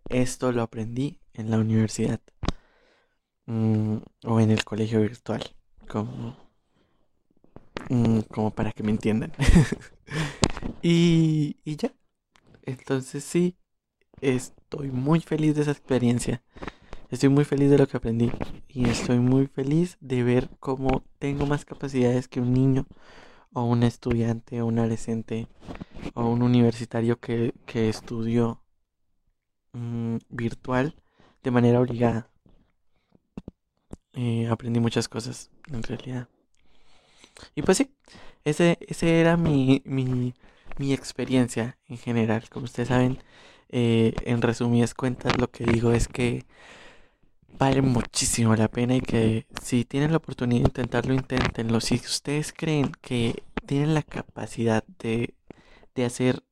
esto 0.10 0.52
lo 0.52 0.62
aprendí 0.64 1.20
en 1.34 1.52
la 1.52 1.58
universidad. 1.58 2.22
Mm, 3.48 3.98
o 4.26 4.40
en 4.40 4.52
el 4.52 4.64
colegio 4.64 5.02
virtual. 5.02 5.44
Como, 5.88 6.38
mm, 7.90 8.20
como 8.32 8.52
para 8.52 8.72
que 8.72 8.84
me 8.84 8.92
entiendan. 8.92 9.32
y, 10.82 11.58
y 11.64 11.76
ya. 11.76 11.94
Entonces 12.64 13.24
sí, 13.24 13.58
estoy 14.22 14.92
muy 14.92 15.22
feliz 15.22 15.56
de 15.56 15.64
esa 15.64 15.72
experiencia. 15.72 16.44
Estoy 17.10 17.30
muy 17.30 17.44
feliz 17.44 17.72
de 17.72 17.78
lo 17.80 17.88
que 17.88 17.98
aprendí 17.98 18.32
y 18.68 18.88
estoy 18.88 19.18
muy 19.18 19.48
feliz 19.48 19.98
de 20.00 20.22
ver 20.24 20.48
cómo 20.60 21.04
tengo 21.18 21.48
más 21.48 21.66
capacidades 21.66 22.28
que 22.28 22.40
un 22.40 22.54
niño 22.54 22.86
o 23.52 23.64
un 23.64 23.82
estudiante 23.82 24.62
o 24.62 24.68
un 24.68 24.78
adolescente 24.78 25.48
o 26.14 26.28
un 26.28 26.44
universitario 26.44 27.20
que, 27.20 27.54
estudió 27.74 28.62
mm, 29.74 30.18
virtual 30.30 30.96
de 31.42 31.50
manera 31.50 31.80
obligada. 31.82 32.30
Eh, 34.14 34.48
aprendí 34.48 34.80
muchas 34.80 35.10
cosas 35.10 35.50
en 35.74 35.82
realidad. 35.82 36.30
Y 37.56 37.64
pues 37.64 37.78
sí, 37.80 37.92
ese, 38.44 38.78
ese 38.82 39.20
era 39.20 39.36
mi, 39.36 39.82
mi, 39.84 40.36
mi 40.78 40.94
experiencia 40.94 41.80
en 41.88 41.98
general. 41.98 42.48
Como 42.50 42.66
ustedes 42.66 42.90
saben, 42.90 43.18
eh, 43.70 44.14
en 44.26 44.44
resumidas 44.44 44.94
cuentas 44.94 45.38
lo 45.40 45.50
que 45.50 45.64
digo 45.64 45.92
es 45.92 46.08
que 46.08 46.46
vale 47.58 47.82
muchísimo 47.82 48.56
la 48.56 48.68
pena 48.70 48.96
y 48.96 49.02
que 49.02 49.46
si 49.62 49.86
tienen 49.86 50.12
la 50.12 50.18
oportunidad 50.18 50.62
de 50.62 50.68
intentarlo, 50.68 51.14
inténtenlo. 51.14 51.82
Si 51.82 51.96
ustedes 51.96 52.54
creen 52.54 52.92
que 53.02 53.44
tienen 53.66 53.94
la 53.94 54.04
capacidad 54.04 54.84
de, 55.00 55.34
de 55.96 56.06
hacer 56.06 56.44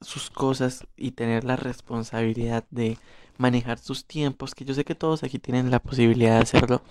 sus 0.00 0.30
cosas 0.30 0.86
y 0.96 1.12
tener 1.12 1.44
la 1.44 1.56
responsabilidad 1.56 2.64
de 2.70 2.98
manejar 3.38 3.78
sus 3.78 4.06
tiempos, 4.06 4.54
que 4.54 4.64
yo 4.64 4.74
sé 4.74 4.84
que 4.84 4.94
todos 4.94 5.22
aquí 5.24 5.38
tienen 5.38 5.70
la 5.70 5.80
posibilidad 5.80 6.36
de 6.36 6.42
hacerlo, 6.42 6.82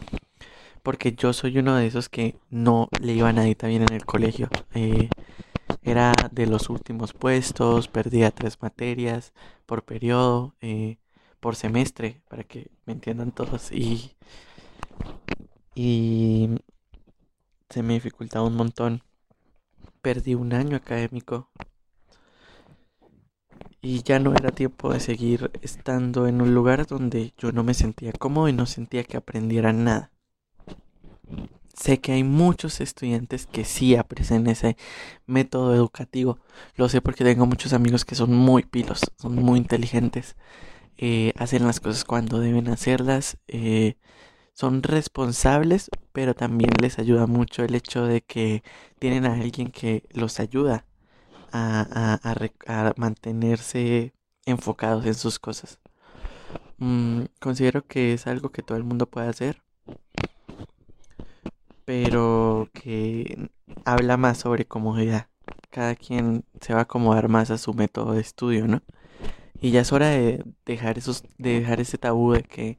porque 0.83 1.13
yo 1.13 1.33
soy 1.33 1.57
uno 1.57 1.75
de 1.75 1.87
esos 1.87 2.09
que 2.09 2.37
no 2.49 2.89
le 3.01 3.13
iba 3.13 3.29
a 3.29 3.33
nadie 3.33 3.57
bien 3.63 3.83
en 3.83 3.93
el 3.93 4.05
colegio. 4.05 4.49
Eh, 4.73 5.09
era 5.83 6.13
de 6.31 6.47
los 6.47 6.69
últimos 6.69 7.13
puestos, 7.13 7.87
perdía 7.87 8.31
tres 8.31 8.61
materias 8.61 9.33
por 9.65 9.83
periodo. 9.83 10.55
Eh, 10.61 10.97
por 11.45 11.55
semestre, 11.55 12.23
para 12.27 12.43
que 12.43 12.71
me 12.87 12.93
entiendan 12.93 13.31
todos. 13.31 13.71
Y, 13.71 14.15
y 15.75 16.49
se 17.69 17.83
me 17.83 17.93
dificultaba 17.93 18.47
un 18.47 18.55
montón. 18.55 19.03
Perdí 20.01 20.33
un 20.33 20.53
año 20.53 20.75
académico. 20.75 21.51
Y 23.79 24.01
ya 24.01 24.17
no 24.17 24.33
era 24.33 24.49
tiempo 24.49 24.91
de 24.91 24.99
seguir 24.99 25.51
estando 25.61 26.25
en 26.25 26.41
un 26.41 26.55
lugar 26.55 26.87
donde 26.87 27.31
yo 27.37 27.51
no 27.51 27.63
me 27.63 27.75
sentía 27.75 28.11
cómodo 28.11 28.49
y 28.49 28.53
no 28.53 28.65
sentía 28.65 29.03
que 29.03 29.17
aprendiera 29.17 29.71
nada. 29.71 30.11
Sé 31.75 31.99
que 31.99 32.13
hay 32.13 32.23
muchos 32.23 32.81
estudiantes 32.81 33.45
que 33.45 33.65
sí 33.65 33.95
aprecian 33.95 34.47
ese 34.47 34.77
método 35.27 35.75
educativo. 35.75 36.39
Lo 36.75 36.89
sé 36.89 37.01
porque 37.01 37.23
tengo 37.23 37.45
muchos 37.45 37.73
amigos 37.73 38.03
que 38.03 38.15
son 38.15 38.33
muy 38.33 38.63
pilos, 38.63 39.01
son 39.19 39.35
muy 39.35 39.59
inteligentes 39.59 40.35
eh, 40.97 41.33
hacen 41.37 41.65
las 41.65 41.79
cosas 41.79 42.05
cuando 42.05 42.39
deben 42.39 42.69
hacerlas, 42.69 43.37
eh, 43.47 43.97
son 44.53 44.83
responsables, 44.83 45.89
pero 46.13 46.33
también 46.33 46.71
les 46.81 46.99
ayuda 46.99 47.27
mucho 47.27 47.63
el 47.63 47.75
hecho 47.75 48.05
de 48.05 48.21
que 48.21 48.63
tienen 48.99 49.25
a 49.25 49.33
alguien 49.33 49.71
que 49.71 50.03
los 50.11 50.39
ayuda 50.39 50.85
a, 51.51 52.93
mantenerse 52.97 54.13
enfocados 54.45 55.05
en 55.05 55.15
sus 55.15 55.39
cosas. 55.39 55.79
Mm, 56.77 57.23
considero 57.39 57.85
que 57.87 58.13
es 58.13 58.27
algo 58.27 58.49
que 58.51 58.63
todo 58.63 58.77
el 58.77 58.83
mundo 58.83 59.07
puede 59.07 59.27
hacer, 59.29 59.61
pero 61.85 62.69
que 62.73 63.49
habla 63.85 64.17
más 64.17 64.39
sobre 64.39 64.65
comodidad. 64.65 65.27
Cada 65.69 65.95
quien 65.95 66.45
se 66.61 66.73
va 66.73 66.79
a 66.81 66.83
acomodar 66.83 67.29
más 67.29 67.51
a 67.51 67.57
su 67.57 67.73
método 67.73 68.13
de 68.13 68.21
estudio, 68.21 68.67
¿no? 68.67 68.81
Y 69.61 69.71
ya 69.71 69.81
es 69.81 69.91
hora 69.93 70.09
de 70.09 70.43
dejar 70.65 70.97
esos, 70.97 71.23
de 71.37 71.59
dejar 71.59 71.79
ese 71.81 71.97
tabú 71.97 72.33
de 72.33 72.43
que 72.43 72.77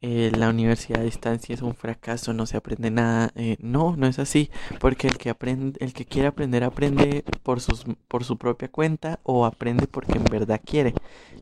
eh, 0.00 0.30
la 0.36 0.48
universidad 0.50 1.00
a 1.00 1.04
distancia 1.04 1.54
es 1.54 1.62
un 1.62 1.74
fracaso, 1.74 2.32
no 2.32 2.46
se 2.46 2.56
aprende 2.56 2.90
nada. 2.90 3.32
Eh, 3.34 3.56
no, 3.60 3.96
no 3.96 4.06
es 4.06 4.18
así, 4.18 4.50
porque 4.80 5.08
el 5.08 5.18
que 5.18 5.30
aprende, 5.30 5.78
el 5.84 5.92
que 5.92 6.06
quiere 6.06 6.28
aprender 6.28 6.64
aprende 6.64 7.24
por 7.42 7.60
sus, 7.60 7.84
por 8.08 8.24
su 8.24 8.38
propia 8.38 8.68
cuenta 8.70 9.20
o 9.24 9.46
aprende 9.46 9.86
porque 9.88 10.18
en 10.18 10.24
verdad 10.24 10.60
quiere. 10.64 10.94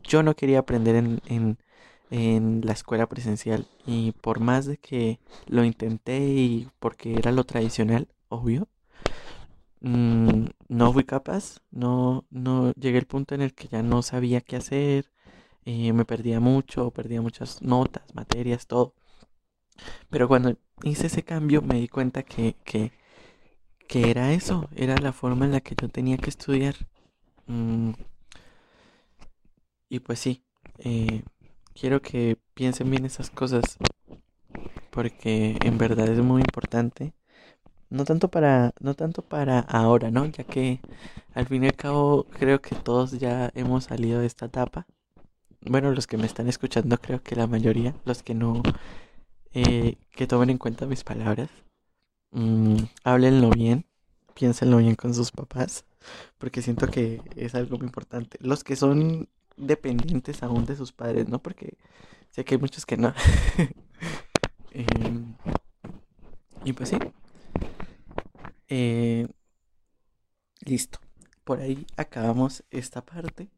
Yo 0.04 0.22
no 0.22 0.34
quería 0.36 0.60
aprender 0.60 0.96
en, 0.96 1.20
en, 1.26 1.58
en 2.10 2.62
la 2.64 2.72
escuela 2.72 3.06
presencial 3.08 3.66
y 3.86 4.12
por 4.12 4.40
más 4.40 4.66
de 4.66 4.78
que 4.78 5.18
lo 5.46 5.64
intenté 5.64 6.18
y 6.20 6.68
porque 6.78 7.14
era 7.14 7.32
lo 7.32 7.44
tradicional, 7.44 8.08
obvio, 8.28 8.68
Mm, 9.80 10.46
no 10.68 10.92
fui 10.92 11.04
capaz, 11.04 11.60
no, 11.70 12.26
no 12.30 12.72
llegué 12.72 12.98
al 12.98 13.06
punto 13.06 13.34
en 13.34 13.42
el 13.42 13.54
que 13.54 13.68
ya 13.68 13.82
no 13.82 14.02
sabía 14.02 14.40
qué 14.40 14.56
hacer, 14.56 15.12
eh, 15.64 15.92
me 15.92 16.04
perdía 16.04 16.40
mucho, 16.40 16.90
perdía 16.92 17.22
muchas 17.22 17.62
notas, 17.62 18.04
materias, 18.14 18.66
todo. 18.66 18.94
Pero 20.10 20.28
cuando 20.28 20.56
hice 20.82 21.06
ese 21.06 21.22
cambio 21.24 21.62
me 21.62 21.76
di 21.76 21.88
cuenta 21.88 22.22
que, 22.22 22.56
que, 22.64 22.92
que 23.88 24.10
era 24.10 24.32
eso, 24.32 24.68
era 24.76 24.96
la 24.98 25.12
forma 25.12 25.46
en 25.46 25.52
la 25.52 25.60
que 25.60 25.76
yo 25.80 25.88
tenía 25.88 26.18
que 26.18 26.30
estudiar. 26.30 26.76
Mm. 27.46 27.92
Y 29.88 30.00
pues 30.00 30.20
sí, 30.20 30.44
eh, 30.78 31.22
quiero 31.74 32.00
que 32.02 32.38
piensen 32.54 32.90
bien 32.90 33.04
esas 33.04 33.30
cosas 33.30 33.78
porque 34.90 35.58
en 35.62 35.78
verdad 35.78 36.08
es 36.08 36.20
muy 36.20 36.40
importante. 36.40 37.12
No 37.90 38.04
tanto 38.04 38.28
para, 38.28 38.72
no 38.80 38.94
tanto 38.94 39.22
para 39.22 39.60
ahora, 39.60 40.10
¿no? 40.10 40.26
Ya 40.26 40.44
que 40.44 40.80
al 41.34 41.46
fin 41.46 41.64
y 41.64 41.66
al 41.68 41.76
cabo 41.76 42.24
creo 42.30 42.60
que 42.60 42.74
todos 42.74 43.12
ya 43.12 43.50
hemos 43.54 43.84
salido 43.84 44.20
de 44.20 44.26
esta 44.26 44.46
etapa. 44.46 44.86
Bueno, 45.60 45.90
los 45.92 46.06
que 46.06 46.16
me 46.16 46.26
están 46.26 46.48
escuchando 46.48 46.98
creo 46.98 47.22
que 47.22 47.36
la 47.36 47.46
mayoría, 47.46 47.94
los 48.04 48.22
que 48.22 48.34
no, 48.34 48.62
eh, 49.52 49.96
que 50.12 50.26
tomen 50.26 50.50
en 50.50 50.58
cuenta 50.58 50.86
mis 50.86 51.04
palabras. 51.04 51.50
Mm, 52.32 52.76
háblenlo 53.04 53.50
bien, 53.50 53.86
piénsenlo 54.34 54.78
bien 54.78 54.94
con 54.96 55.14
sus 55.14 55.30
papás, 55.32 55.84
porque 56.38 56.62
siento 56.62 56.88
que 56.88 57.22
es 57.36 57.54
algo 57.54 57.78
muy 57.78 57.86
importante. 57.86 58.38
Los 58.40 58.64
que 58.64 58.76
son 58.76 59.28
dependientes 59.56 60.42
aún 60.42 60.66
de 60.66 60.76
sus 60.76 60.92
padres, 60.92 61.28
¿no? 61.28 61.40
Porque 61.40 61.78
sé 62.30 62.44
que 62.44 62.54
hay 62.56 62.60
muchos 62.60 62.86
que 62.86 62.96
no. 62.96 63.14
Em, 64.72 65.34
y 66.64 66.72
pues 66.74 66.90
sí. 66.90 66.98
Eh, 68.68 69.28
listo. 70.64 70.98
Por 71.44 71.60
ahí 71.60 71.86
acabamos 71.96 72.64
esta 72.70 73.04
parte 73.04 73.48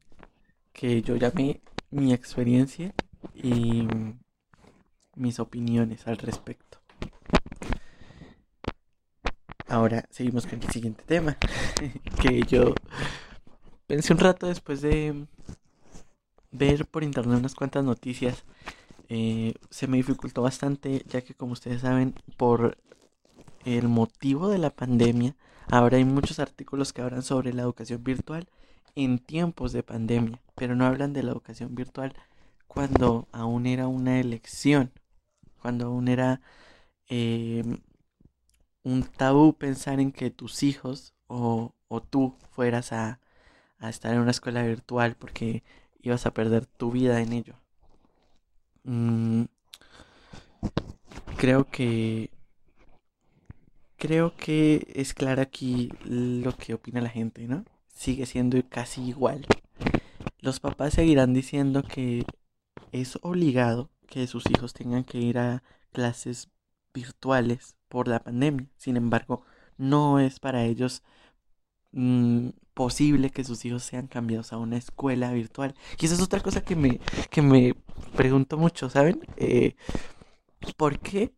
que 0.72 1.02
yo 1.02 1.16
llamé 1.16 1.60
mi 1.90 2.12
experiencia 2.12 2.94
y 3.34 3.86
mis 5.14 5.40
opiniones 5.40 6.06
al 6.06 6.18
respecto. 6.18 6.78
Ahora 9.66 10.06
seguimos 10.10 10.46
con 10.46 10.62
el 10.62 10.70
siguiente 10.70 11.02
tema, 11.04 11.36
que 12.22 12.42
yo 12.42 12.74
pensé 13.86 14.12
un 14.12 14.18
rato 14.18 14.46
después 14.46 14.80
de 14.80 15.26
ver 16.50 16.86
por 16.86 17.04
internet 17.04 17.38
unas 17.38 17.54
cuantas 17.54 17.84
noticias. 17.84 18.44
Eh, 19.10 19.54
se 19.70 19.86
me 19.86 19.96
dificultó 19.96 20.42
bastante, 20.42 21.02
ya 21.06 21.22
que 21.22 21.34
como 21.34 21.52
ustedes 21.52 21.82
saben, 21.82 22.14
por 22.36 22.78
el 23.76 23.88
motivo 23.88 24.48
de 24.48 24.58
la 24.58 24.70
pandemia, 24.70 25.36
ahora 25.70 25.98
hay 25.98 26.04
muchos 26.04 26.38
artículos 26.38 26.92
que 26.92 27.02
hablan 27.02 27.22
sobre 27.22 27.52
la 27.52 27.62
educación 27.62 28.02
virtual 28.02 28.48
en 28.94 29.18
tiempos 29.18 29.72
de 29.72 29.82
pandemia, 29.82 30.40
pero 30.54 30.74
no 30.74 30.86
hablan 30.86 31.12
de 31.12 31.22
la 31.22 31.32
educación 31.32 31.74
virtual 31.74 32.14
cuando 32.66 33.28
aún 33.32 33.66
era 33.66 33.86
una 33.88 34.20
elección, 34.20 34.92
cuando 35.60 35.86
aún 35.86 36.08
era 36.08 36.40
eh, 37.08 37.64
un 38.82 39.02
tabú 39.02 39.54
pensar 39.54 40.00
en 40.00 40.12
que 40.12 40.30
tus 40.30 40.62
hijos 40.62 41.14
o, 41.26 41.74
tú 42.10 42.34
fueras 42.52 42.92
a, 42.92 43.20
estar 43.82 44.14
en 44.14 44.20
una 44.20 44.30
escuela 44.32 44.62
virtual 44.62 45.14
porque 45.16 45.62
ibas 46.00 46.26
a 46.26 46.32
perder 46.32 46.66
tu 46.66 46.90
vida 46.90 47.20
en 47.20 47.32
ello. 47.32 47.54
Mm, 48.84 49.44
creo 51.36 51.64
que 51.64 52.30
creo 53.98 54.34
que 54.36 54.86
es 54.94 55.12
claro 55.12 55.42
aquí 55.42 55.90
lo 56.04 56.56
que 56.56 56.74
opina 56.74 57.00
la 57.00 57.10
gente, 57.10 57.46
¿no? 57.46 57.64
Sigue 57.92 58.26
siendo 58.26 58.56
casi 58.68 59.02
igual. 59.02 59.44
Los 60.40 60.60
papás 60.60 60.94
seguirán 60.94 61.34
diciendo 61.34 61.82
que 61.82 62.24
es 62.92 63.18
obligado 63.22 63.90
que 64.06 64.26
sus 64.26 64.44
hijos 64.50 64.72
tengan 64.72 65.04
que 65.04 65.18
ir 65.18 65.38
a 65.38 65.62
clases 65.92 66.48
virtuales 66.94 67.76
por 67.88 68.08
la 68.08 68.20
pandemia. 68.20 68.68
Sin 68.76 68.96
embargo, 68.96 69.42
no 69.76 70.20
es 70.20 70.40
para 70.40 70.64
ellos 70.64 71.02
mm, 71.92 72.50
posible 72.74 73.30
que 73.30 73.44
sus 73.44 73.64
hijos 73.64 73.82
sean 73.82 74.06
cambiados 74.06 74.52
a 74.52 74.58
una 74.58 74.76
escuela 74.76 75.32
virtual. 75.32 75.74
Y 76.00 76.06
esa 76.06 76.14
es 76.14 76.22
otra 76.22 76.40
cosa 76.40 76.62
que 76.62 76.76
me, 76.76 77.00
que 77.30 77.42
me 77.42 77.74
pregunto 78.16 78.56
mucho, 78.56 78.88
¿saben? 78.90 79.20
Eh, 79.36 79.74
¿Por 80.76 80.98
qué 81.00 81.32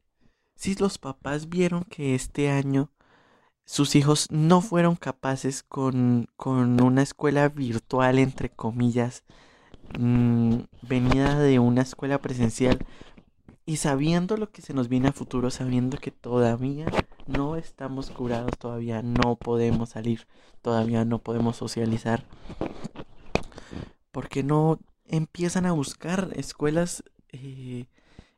si 0.61 0.75
los 0.75 0.99
papás 0.99 1.49
vieron 1.49 1.85
que 1.85 2.14
este 2.14 2.51
año 2.51 2.90
sus 3.64 3.96
hijos 3.96 4.27
no 4.31 4.61
fueron 4.61 4.94
capaces 4.94 5.62
con, 5.62 6.29
con 6.37 6.83
una 6.83 7.01
escuela 7.01 7.49
virtual, 7.49 8.18
entre 8.18 8.51
comillas, 8.51 9.25
mm, 9.99 10.57
venida 10.83 11.38
de 11.38 11.61
una 11.61 11.81
escuela 11.81 12.18
presencial, 12.20 12.85
y 13.64 13.79
sabiendo 13.79 14.37
lo 14.37 14.51
que 14.51 14.61
se 14.61 14.75
nos 14.75 14.88
viene 14.88 15.09
a 15.09 15.12
futuro, 15.12 15.51
sabiendo 15.51 15.96
que 15.96 16.11
todavía 16.11 16.85
no 17.27 17.57
estamos 17.57 18.11
curados, 18.11 18.59
todavía 18.59 19.01
no 19.01 19.37
podemos 19.37 19.88
salir, 19.88 20.27
todavía 20.61 21.07
no 21.07 21.20
podemos 21.20 21.57
socializar, 21.57 22.27
¿por 24.12 24.29
qué 24.29 24.42
no 24.42 24.79
empiezan 25.07 25.64
a 25.64 25.73
buscar 25.73 26.29
escuelas, 26.35 27.03
eh, 27.31 27.87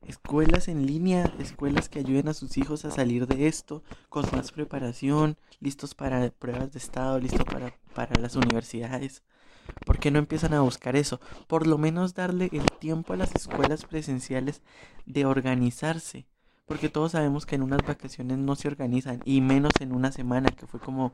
escuelas 0.07 0.69
en 0.69 0.87
línea, 0.87 1.33
escuelas 1.39 1.89
que 1.89 2.01
ayuden 2.01 2.29
a 2.29 2.35
sus 2.35 2.57
hijos 2.59 2.85
a 2.85 2.91
salir 2.91 3.27
de 3.27 3.47
esto, 3.47 3.83
con 4.09 4.25
más 4.33 4.53
preparación, 4.53 5.37
listos 5.61 5.95
para 5.95 6.31
pruebas 6.31 6.73
de 6.73 6.79
estado, 6.79 7.19
listos 7.19 7.45
para, 7.45 7.75
para 7.95 8.21
las 8.21 8.37
universidades? 8.37 9.23
¿Por 9.87 9.99
qué 9.99 10.11
no 10.11 10.19
empiezan 10.19 10.55
a 10.55 10.61
buscar 10.61 10.97
eso? 10.97 11.21
Por 11.47 11.67
lo 11.67 11.79
menos 11.79 12.15
darle 12.15 12.49
el 12.53 12.67
tiempo 12.79 13.13
a 13.13 13.17
las 13.17 13.35
escuelas 13.35 13.85
presenciales 13.85 14.63
de 15.07 15.25
organizarse. 15.25 16.27
Porque 16.67 16.89
todos 16.89 17.13
sabemos 17.13 17.47
que 17.47 17.57
en 17.57 17.63
unas 17.63 17.83
vacaciones 17.87 18.39
no 18.39 18.57
se 18.57 18.69
organizan. 18.69 19.21
Y 19.25 19.41
menos 19.41 19.73
en 19.81 19.93
una 19.93 20.13
semana, 20.13 20.51
que 20.51 20.67
fue 20.67 20.81
como 20.81 21.13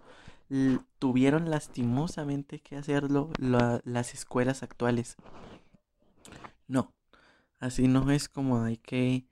tuvieron 0.99 1.51
lastimosamente 1.51 2.61
que 2.61 2.77
hacerlo 2.77 3.31
las 3.39 4.15
escuelas 4.15 4.63
actuales. 4.63 5.17
No, 6.67 6.93
así 7.61 7.89
no 7.89 8.11
es 8.11 8.29
como 8.29 8.63
hay 8.63 8.77
que 8.77 9.25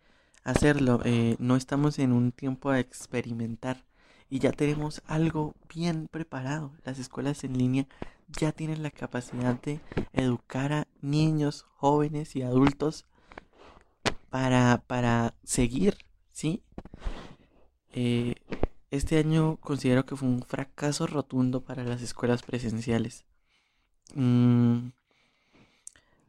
hacerlo. 0.44 1.00
Eh, 1.04 1.36
no 1.38 1.56
estamos 1.56 1.98
en 1.98 2.12
un 2.12 2.32
tiempo 2.32 2.70
a 2.70 2.80
experimentar 2.80 3.84
y 4.30 4.38
ya 4.38 4.52
tenemos 4.52 5.02
algo 5.06 5.54
bien 5.72 6.08
preparado. 6.08 6.72
Las 6.84 6.98
escuelas 6.98 7.44
en 7.44 7.58
línea 7.58 7.86
ya 8.28 8.52
tienen 8.52 8.82
la 8.82 8.90
capacidad 8.90 9.60
de 9.60 9.80
educar 10.12 10.72
a 10.72 10.86
niños, 11.00 11.64
jóvenes 11.76 12.34
y 12.36 12.42
adultos 12.42 13.06
para, 14.30 14.82
para 14.86 15.34
seguir, 15.44 15.96
¿sí? 16.32 16.62
Eh, 17.92 18.34
este 18.90 19.18
año 19.18 19.56
considero 19.58 20.06
que 20.06 20.16
fue 20.16 20.28
un 20.28 20.42
fracaso 20.42 21.06
rotundo 21.06 21.62
para 21.62 21.84
las 21.84 22.02
escuelas 22.02 22.42
presenciales. 22.42 23.24
Mm, 24.14 24.88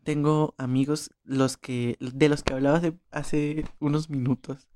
tengo 0.07 0.55
amigos 0.57 1.11
los 1.25 1.57
que, 1.57 1.97
de 1.99 2.29
los 2.29 2.41
que 2.41 2.53
hablaba 2.53 2.81
hace, 3.11 3.65
unos 3.81 4.09
minutos, 4.09 4.69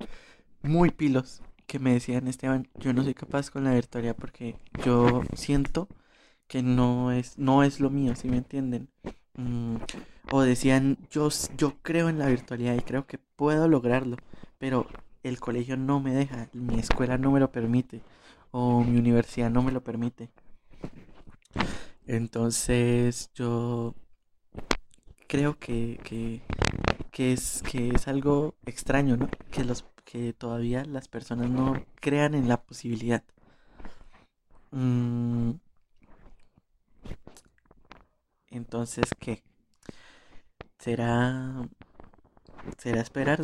muy 0.61 0.89
pilos, 0.89 1.41
que 1.67 1.79
me 1.79 1.93
decían, 1.93 2.27
Esteban, 2.27 2.67
yo 2.75 2.91
no 2.91 3.01
soy 3.01 3.13
capaz 3.13 3.49
con 3.49 3.63
la 3.63 3.73
virtualidad 3.73 4.17
porque 4.17 4.57
yo 4.83 5.23
siento 5.33 5.87
que 6.49 6.61
no 6.63 7.13
es, 7.13 7.37
no 7.37 7.63
es 7.63 7.79
lo 7.79 7.89
mío, 7.89 8.13
si 8.17 8.27
me 8.27 8.35
entienden? 8.35 8.89
Mm, 9.35 9.77
o 10.33 10.41
decían, 10.41 10.97
yo, 11.09 11.29
yo 11.55 11.77
creo 11.81 12.09
en 12.09 12.19
la 12.19 12.27
virtualidad 12.27 12.75
y 12.75 12.81
creo 12.81 13.07
que 13.07 13.17
puedo 13.17 13.69
lograrlo, 13.69 14.17
pero 14.57 14.85
el 15.23 15.39
colegio 15.39 15.77
no 15.77 16.01
me 16.01 16.13
deja, 16.13 16.49
mi 16.51 16.77
escuela 16.77 17.17
no 17.17 17.31
me 17.31 17.39
lo 17.39 17.53
permite, 17.53 18.01
o 18.51 18.83
mi 18.83 18.99
universidad 18.99 19.49
no 19.49 19.63
me 19.63 19.71
lo 19.71 19.81
permite. 19.81 20.29
Entonces 22.05 23.31
yo 23.33 23.95
creo 25.31 25.57
que, 25.57 25.97
que, 26.03 26.41
que, 27.09 27.31
es, 27.31 27.63
que 27.63 27.91
es 27.91 28.09
algo 28.09 28.53
extraño, 28.65 29.15
¿no? 29.15 29.29
Que, 29.49 29.63
los, 29.63 29.85
que 30.03 30.33
todavía 30.33 30.83
las 30.83 31.07
personas 31.07 31.49
no 31.49 31.85
crean 32.01 32.35
en 32.35 32.49
la 32.49 32.61
posibilidad. 32.61 33.23
Mm, 34.71 35.51
entonces, 38.49 39.05
¿qué? 39.19 39.41
Será. 40.79 41.65
Será 42.77 42.99
esperar, 42.99 43.39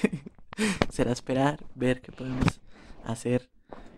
Será 0.90 1.12
esperar, 1.12 1.62
ver 1.74 2.00
qué 2.00 2.10
podemos 2.10 2.62
hacer, 3.04 3.50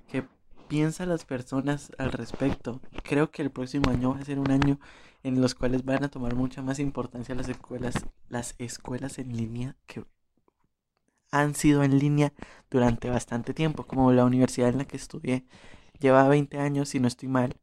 qué 0.08 0.24
piensan 0.66 1.10
las 1.10 1.24
personas 1.24 1.92
al 1.96 2.10
respecto. 2.10 2.80
Creo 3.04 3.30
que 3.30 3.42
el 3.42 3.52
próximo 3.52 3.88
año 3.90 4.14
va 4.14 4.20
a 4.20 4.24
ser 4.24 4.40
un 4.40 4.50
año 4.50 4.80
en 5.24 5.40
los 5.40 5.54
cuales 5.56 5.84
van 5.84 6.04
a 6.04 6.08
tomar 6.08 6.36
mucha 6.36 6.62
más 6.62 6.78
importancia 6.78 7.34
las 7.34 7.48
escuelas, 7.48 7.94
las 8.28 8.54
escuelas 8.58 9.18
en 9.18 9.36
línea 9.36 9.76
que 9.86 10.04
han 11.32 11.56
sido 11.56 11.82
en 11.82 11.98
línea 11.98 12.32
durante 12.70 13.10
bastante 13.10 13.54
tiempo, 13.54 13.84
como 13.84 14.12
la 14.12 14.24
universidad 14.24 14.68
en 14.68 14.78
la 14.78 14.84
que 14.84 14.96
estudié 14.96 15.44
lleva 15.98 16.28
20 16.28 16.58
años, 16.58 16.90
si 16.90 17.00
no 17.00 17.08
estoy 17.08 17.28
mal, 17.28 17.56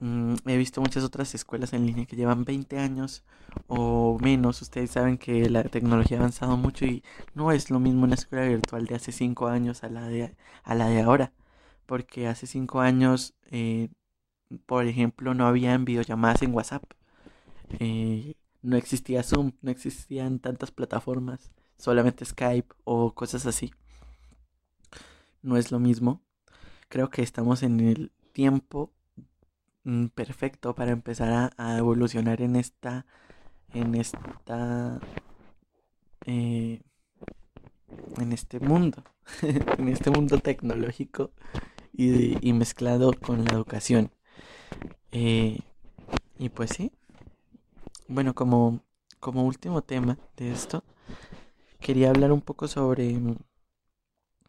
Mm, 0.00 0.36
he 0.46 0.56
visto 0.56 0.80
muchas 0.80 1.04
otras 1.04 1.34
escuelas 1.34 1.72
en 1.74 1.86
línea 1.86 2.06
que 2.06 2.16
llevan 2.16 2.44
20 2.44 2.78
años 2.78 3.22
o 3.68 4.18
menos. 4.20 4.62
Ustedes 4.62 4.90
saben 4.90 5.18
que 5.18 5.48
la 5.50 5.64
tecnología 5.64 6.16
ha 6.18 6.20
avanzado 6.20 6.56
mucho 6.56 6.86
y 6.86 7.04
no 7.34 7.52
es 7.52 7.70
lo 7.70 7.80
mismo 7.80 8.04
una 8.04 8.14
escuela 8.14 8.46
virtual 8.46 8.86
de 8.86 8.94
hace 8.96 9.12
5 9.12 9.48
años 9.48 9.84
a 9.84 9.90
la 9.90 10.08
de, 10.08 10.34
a 10.64 10.74
la 10.74 10.88
de 10.88 11.02
ahora. 11.02 11.32
Porque 11.86 12.28
hace 12.28 12.46
5 12.46 12.80
años, 12.80 13.34
eh, 13.50 13.90
por 14.66 14.86
ejemplo, 14.86 15.34
no 15.34 15.46
habían 15.46 15.84
videollamadas 15.84 16.42
en 16.42 16.54
WhatsApp. 16.54 16.84
Eh, 17.78 18.34
no 18.62 18.76
existía 18.76 19.22
Zoom, 19.22 19.52
no 19.62 19.70
existían 19.70 20.38
tantas 20.38 20.70
plataformas, 20.70 21.50
solamente 21.78 22.24
Skype 22.24 22.74
o 22.84 23.14
cosas 23.14 23.46
así. 23.46 23.72
No 25.42 25.56
es 25.56 25.72
lo 25.72 25.78
mismo. 25.78 26.22
Creo 26.88 27.10
que 27.10 27.22
estamos 27.22 27.62
en 27.62 27.80
el 27.80 28.12
tiempo 28.32 28.92
mm, 29.84 30.06
perfecto 30.08 30.74
para 30.74 30.92
empezar 30.92 31.52
a, 31.56 31.78
evolucionar 31.78 32.42
en 32.42 32.56
esta 32.56 33.06
en 33.72 33.94
esta 33.94 35.00
eh, 36.26 36.82
en 38.18 38.32
este 38.32 38.60
mundo 38.60 39.04
en 39.42 39.88
este 39.88 40.10
mundo 40.10 40.38
tecnológico 40.38 41.32
y, 41.92 42.52
mezclado 42.52 43.12
con 43.12 43.44
la 43.44 43.52
educación 43.52 44.10
eh, 45.12 45.60
y 46.38 46.48
pues 46.48 46.70
sí 46.70 46.92
bueno 48.08 48.34
como 48.34 48.80
como 49.18 49.44
último 49.44 49.82
tema 49.82 50.18
de 50.36 50.52
esto 50.52 50.82
quería 51.80 52.10
hablar 52.10 52.32
un 52.32 52.40
poco 52.40 52.68
sobre 52.68 53.18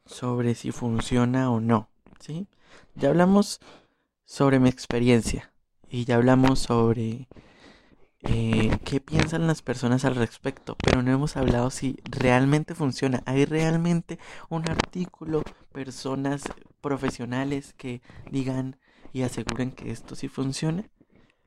sobre 0.05 0.55
si 0.55 0.71
funciona 0.71 1.51
o 1.51 1.59
no 1.59 1.89
sí 2.19 2.47
ya 2.95 3.09
hablamos 3.09 3.59
sobre 4.25 4.59
mi 4.59 4.69
experiencia 4.69 5.51
y 5.89 6.05
ya 6.05 6.15
hablamos 6.15 6.59
sobre 6.59 7.27
eh, 8.23 8.77
qué 8.85 8.99
piensan 8.99 9.47
las 9.47 9.61
personas 9.63 10.05
al 10.05 10.15
respecto, 10.15 10.77
pero 10.83 11.01
no 11.01 11.11
hemos 11.11 11.37
hablado 11.37 11.71
si 11.71 11.97
realmente 12.03 12.75
funciona. 12.75 13.23
¿Hay 13.25 13.45
realmente 13.45 14.19
un 14.49 14.69
artículo, 14.69 15.43
personas 15.71 16.43
profesionales 16.81 17.73
que 17.77 18.01
digan 18.29 18.77
y 19.13 19.23
aseguren 19.23 19.71
que 19.71 19.91
esto 19.91 20.15
sí 20.15 20.27
funciona? 20.27 20.89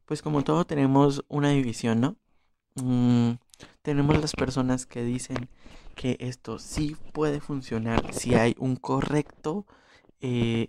Pues 0.07 0.23
como 0.23 0.43
todo 0.45 0.67
tenemos 0.67 1.25
una 1.29 1.51
división, 1.51 2.01
¿no? 2.01 2.17
Mm, 2.77 3.37
tenemos 3.83 4.21
las 4.21 4.33
personas 4.33 4.87
que 4.87 5.03
dicen 5.03 5.49
que 5.95 6.17
esto 6.21 6.59
sí 6.59 6.97
puede 7.13 7.41
funcionar 7.41 8.13
si 8.13 8.35
hay 8.35 8.55
un 8.59 8.77
correcto 8.77 9.67
eh, 10.21 10.69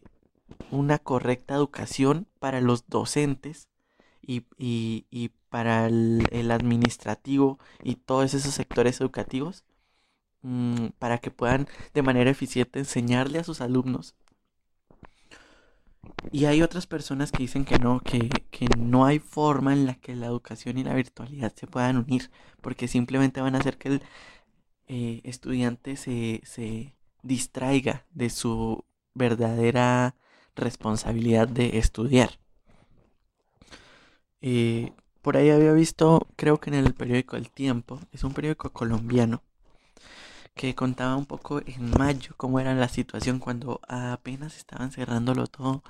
una 0.72 1.00
correcta 1.00 1.56
educación 1.56 2.28
para 2.40 2.62
los 2.62 2.88
docentes 2.88 3.70
y, 4.22 4.46
y, 4.58 5.32
para 5.50 5.88
el, 5.88 6.52
administrativo 6.52 7.60
y 7.84 7.96
todos 7.96 8.34
esos 8.34 8.54
sectores 8.54 9.00
educativos 9.00 9.64
mm, 10.42 10.88
para 11.00 11.20
que 11.20 11.32
puedan 11.32 11.68
de 11.94 12.02
manera 12.02 12.32
eficiente 12.32 12.80
enseñarle 12.80 13.40
a 13.40 13.44
sus 13.44 13.62
alumnos. 13.62 14.16
Y 16.32 16.46
hay 16.46 16.62
otras 16.62 16.88
personas 16.88 17.32
que 17.32 17.44
dicen 17.44 17.66
que 17.66 17.80
no, 17.80 18.00
que, 18.00 18.30
que 18.52 18.68
no 18.78 19.06
hay 19.06 19.20
forma 19.20 19.74
en 19.74 19.86
la 19.86 19.96
que 19.96 20.16
la 20.16 20.28
educación 20.28 20.78
y 20.78 20.84
la 20.84 20.94
virtualidad 20.94 21.54
se 21.56 21.68
puedan 21.68 21.98
unir, 21.98 22.32
porque 22.62 22.88
simplemente 22.88 23.42
van 23.42 23.56
a 23.56 23.60
hacer 23.60 23.78
que 23.78 23.90
el 23.90 24.02
eh, 24.88 25.22
estudiante 25.24 25.96
se, 25.98 26.42
se 26.46 26.96
distraiga 27.24 28.06
de 28.12 28.30
su 28.30 28.84
verdadera 29.14 30.16
responsabilidad 30.56 31.48
de 31.48 31.78
estudiar. 31.78 32.40
Eh, 34.42 34.94
por 35.22 35.38
ahí 35.38 35.50
había 35.50 35.74
visto, 35.74 36.28
creo 36.36 36.60
que 36.60 36.70
en 36.70 36.76
el 36.76 36.94
periódico 36.94 37.36
El 37.36 37.50
Tiempo, 37.50 38.00
es 38.12 38.24
un 38.24 38.34
periódico 38.34 38.72
colombiano, 38.72 39.42
que 40.56 40.76
contaba 40.76 41.16
un 41.18 41.26
poco 41.26 41.62
en 41.66 41.92
mayo 41.92 42.34
cómo 42.38 42.60
era 42.60 42.74
la 42.74 42.88
situación 42.90 43.40
cuando 43.40 43.82
apenas 43.88 44.58
estaban 44.58 44.92
cerrándolo 44.92 45.48
todo, 45.48 45.84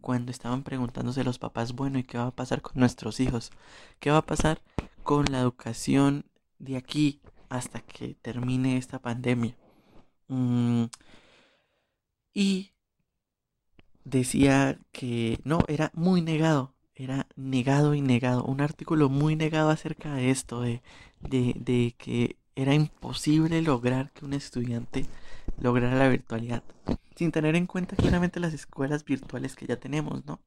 cuando 0.00 0.30
estaban 0.30 0.62
preguntándose 0.62 1.24
los 1.24 1.38
papás, 1.38 1.74
bueno, 1.74 1.98
¿y 1.98 2.04
qué 2.04 2.18
va 2.18 2.28
a 2.28 2.30
pasar 2.36 2.62
con 2.62 2.74
nuestros 2.76 3.20
hijos? 3.20 3.50
¿Qué 4.00 4.10
va 4.10 4.18
a 4.18 4.26
pasar 4.26 4.60
con 5.02 5.26
la 5.32 5.40
educación 5.40 6.26
de 6.58 6.76
aquí 6.76 7.20
hasta 7.48 7.80
que 7.80 8.14
termine 8.22 8.76
esta 8.76 8.98
pandemia? 9.00 9.56
Mm, 10.28 10.84
y 12.34 12.72
decía 14.04 14.78
que 14.92 15.40
no, 15.44 15.60
era 15.68 15.90
muy 15.94 16.22
negado, 16.22 16.74
era 16.94 17.26
negado 17.36 17.94
y 17.94 18.00
negado, 18.02 18.44
un 18.44 18.60
artículo 18.60 19.08
muy 19.08 19.36
negado 19.36 19.70
acerca 19.70 20.14
de 20.14 20.30
esto, 20.30 20.60
de, 20.60 20.82
de, 21.20 21.94
que 21.98 22.36
era 22.60 22.74
imposible 22.74 23.62
lograr 23.62 24.10
que 24.12 24.24
un 24.24 24.34
estudiante 24.34 25.06
lograra 25.60 25.96
la 25.96 26.08
virtualidad, 26.08 26.62
sin 27.16 27.32
tener 27.32 27.56
en 27.56 27.66
cuenta 27.66 27.96
claramente 27.96 28.40
las 28.40 28.54
escuelas 28.54 29.04
virtuales 29.04 29.56
que 29.56 29.66
ya 29.66 29.76
tenemos, 29.76 30.24
¿no? 30.26 30.40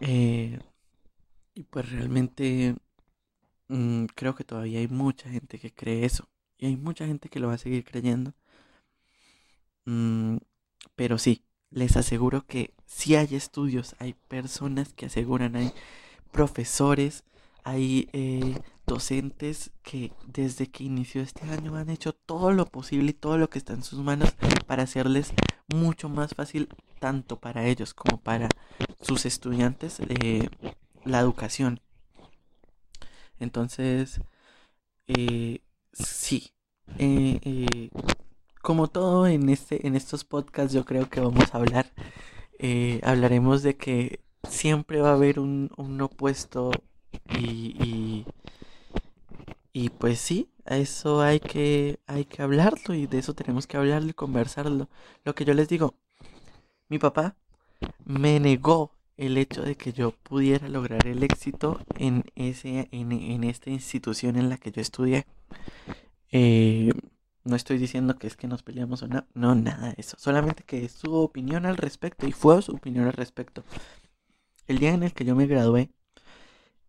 Eh, 0.00 0.58
y 1.54 1.62
pues 1.64 1.90
realmente 1.90 2.76
mm, 3.68 4.06
creo 4.14 4.34
que 4.34 4.44
todavía 4.44 4.78
hay 4.80 4.88
mucha 4.88 5.28
gente 5.30 5.58
que 5.58 5.72
cree 5.72 6.04
eso, 6.04 6.28
y 6.58 6.66
hay 6.66 6.76
mucha 6.76 7.06
gente 7.06 7.28
que 7.28 7.40
lo 7.40 7.48
va 7.48 7.54
a 7.54 7.58
seguir 7.58 7.84
creyendo. 7.84 8.34
Mm, 9.86 10.38
pero 10.96 11.18
sí, 11.18 11.44
les 11.70 11.96
aseguro 11.96 12.46
que 12.46 12.74
sí 12.86 13.16
hay 13.16 13.34
estudios, 13.34 13.96
hay 13.98 14.14
personas 14.28 14.92
que 14.94 15.06
aseguran, 15.06 15.56
hay 15.56 15.72
profesores, 16.32 17.24
hay 17.64 18.08
eh, 18.12 18.60
docentes 18.88 19.70
que 19.82 20.12
desde 20.26 20.68
que 20.68 20.84
inició 20.84 21.22
este 21.22 21.48
año 21.48 21.76
han 21.76 21.90
hecho 21.90 22.12
todo 22.12 22.52
lo 22.52 22.66
posible 22.66 23.10
y 23.10 23.14
todo 23.14 23.38
lo 23.38 23.48
que 23.48 23.58
está 23.58 23.74
en 23.74 23.84
sus 23.84 24.00
manos 24.00 24.34
para 24.66 24.82
hacerles 24.82 25.32
mucho 25.68 26.08
más 26.08 26.34
fácil 26.34 26.68
tanto 26.98 27.38
para 27.38 27.66
ellos 27.66 27.94
como 27.94 28.20
para 28.20 28.48
sus 29.00 29.26
estudiantes 29.26 30.00
eh, 30.00 30.48
la 31.04 31.20
educación. 31.20 31.80
Entonces, 33.38 34.20
eh, 35.06 35.60
sí, 35.92 36.52
eh, 36.98 37.90
como 38.62 38.88
todo 38.88 39.26
en 39.28 39.48
este 39.48 39.86
en 39.86 39.94
estos 39.94 40.24
podcasts 40.24 40.72
yo 40.72 40.84
creo 40.84 41.08
que 41.08 41.20
vamos 41.20 41.54
a 41.54 41.58
hablar 41.58 41.92
eh, 42.58 43.00
hablaremos 43.04 43.62
de 43.62 43.76
que 43.76 44.20
siempre 44.48 45.00
va 45.00 45.10
a 45.10 45.14
haber 45.14 45.38
un, 45.38 45.70
un 45.76 46.00
opuesto 46.00 46.70
y, 47.38 48.26
pues 49.88 50.18
sí 50.18 50.48
a 50.64 50.76
eso 50.76 51.20
hay 51.22 51.40
que 51.40 51.98
hay 52.06 52.24
que 52.24 52.42
hablarlo 52.42 52.94
y 52.94 53.06
de 53.06 53.18
eso 53.18 53.34
tenemos 53.34 53.66
que 53.66 53.76
hablarlo 53.76 54.10
y 54.10 54.14
conversarlo 54.14 54.88
lo 55.24 55.34
que 55.34 55.44
yo 55.44 55.54
les 55.54 55.68
digo 55.68 55.94
mi 56.88 56.98
papá 56.98 57.36
me 58.04 58.40
negó 58.40 58.92
el 59.16 59.36
hecho 59.36 59.62
de 59.62 59.76
que 59.76 59.92
yo 59.92 60.12
pudiera 60.12 60.68
lograr 60.68 61.06
el 61.06 61.22
éxito 61.22 61.80
en 61.96 62.24
ese 62.34 62.88
en, 62.92 63.12
en 63.12 63.44
esta 63.44 63.70
institución 63.70 64.36
en 64.36 64.48
la 64.48 64.58
que 64.58 64.72
yo 64.72 64.82
estudié 64.82 65.26
eh, 66.30 66.90
no 67.48 67.56
estoy 67.56 67.78
diciendo 67.78 68.18
que 68.18 68.26
es 68.26 68.36
que 68.36 68.46
nos 68.46 68.62
peleamos 68.62 69.02
o 69.02 69.08
no, 69.08 69.26
no, 69.34 69.54
nada 69.54 69.88
de 69.88 69.94
eso. 69.98 70.16
Solamente 70.18 70.64
que 70.64 70.84
es 70.84 70.92
su 70.92 71.14
opinión 71.14 71.66
al 71.66 71.76
respecto 71.76 72.26
y 72.26 72.32
fue 72.32 72.60
su 72.62 72.72
opinión 72.72 73.06
al 73.06 73.14
respecto. 73.14 73.64
El 74.66 74.78
día 74.78 74.92
en 74.92 75.02
el 75.02 75.14
que 75.14 75.24
yo 75.24 75.34
me 75.34 75.46
gradué, 75.46 75.90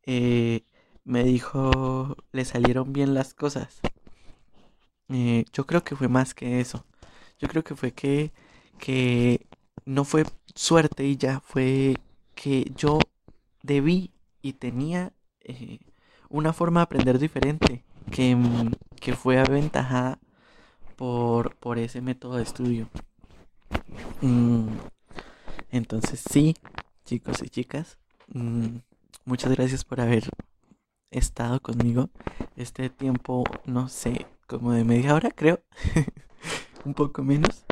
eh, 0.06 0.64
me 1.10 1.24
dijo, 1.24 2.16
le 2.32 2.46
salieron 2.46 2.94
bien 2.94 3.16
las 3.16 3.34
cosas. 3.34 3.80
Eh, 5.10 5.44
yo 5.52 5.66
creo 5.66 5.84
que 5.84 5.96
fue 5.96 6.08
más 6.08 6.36
que 6.36 6.60
eso. 6.60 6.86
Yo 7.40 7.48
creo 7.48 7.64
que 7.64 7.76
fue 7.76 7.94
que, 7.94 8.32
que 8.78 9.48
no 9.86 10.04
fue 10.04 10.24
suerte 10.54 11.06
y 11.06 11.18
ya 11.18 11.40
fue 11.40 11.96
que 12.36 12.72
yo 12.76 13.00
debí 13.64 14.12
y 14.44 14.54
tenía 14.54 15.12
eh, 15.42 15.80
una 16.30 16.54
forma 16.54 16.82
de 16.82 16.84
aprender 16.84 17.18
diferente 17.18 17.84
que, 18.12 18.38
que 19.02 19.16
fue 19.16 19.40
aventajada 19.40 20.20
por, 20.96 21.56
por 21.56 21.80
ese 21.80 22.02
método 22.02 22.38
de 22.38 22.44
estudio. 22.44 22.88
Mm, 24.22 24.68
entonces 25.72 26.24
sí, 26.30 26.56
chicos 27.04 27.42
y 27.42 27.50
chicas, 27.50 27.98
mm, 28.28 28.78
muchas 29.26 29.52
gracias 29.54 29.84
por 29.84 30.02
haber 30.02 30.30
estado 31.12 31.60
conmigo 31.62 32.10
este 32.56 32.90
tiempo, 32.90 33.44
no 33.66 33.90
sé, 33.90 34.28
como 34.48 34.72
de 34.74 34.84
media 34.84 35.16
hora 35.16 35.32
creo, 35.32 35.62
un 36.86 36.94
poco 36.94 37.24
menos, 37.24 37.66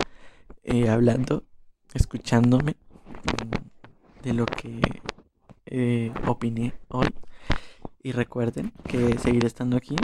eh, 0.63 0.89
hablando, 0.89 1.45
escuchándome 1.93 2.75
mm, 3.05 4.23
de 4.23 4.33
lo 4.33 4.45
que 4.45 4.81
eh, 5.65 6.11
opiné 6.25 6.73
hoy. 6.89 7.07
Y 8.01 8.11
recuerden 8.13 8.71
que 8.87 9.17
seguiré 9.19 9.47
estando 9.47 9.75
aquí 9.77 9.95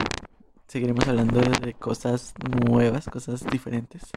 seguiremos 0.74 1.08
hablando 1.08 1.40
de 1.40 1.76
cosas 1.76 2.34
nuevas, 2.66 3.06
cosas 3.06 3.46
diferentes. 3.46 4.10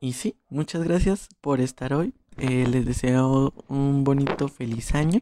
y 0.00 0.12
sí, 0.14 0.36
muchas 0.48 0.82
gracias 0.82 1.28
por 1.40 1.60
estar 1.60 1.92
hoy. 1.92 2.17
Eh, 2.40 2.68
les 2.68 2.86
deseo 2.86 3.52
un 3.66 4.04
bonito 4.04 4.46
feliz 4.46 4.94
año. 4.94 5.20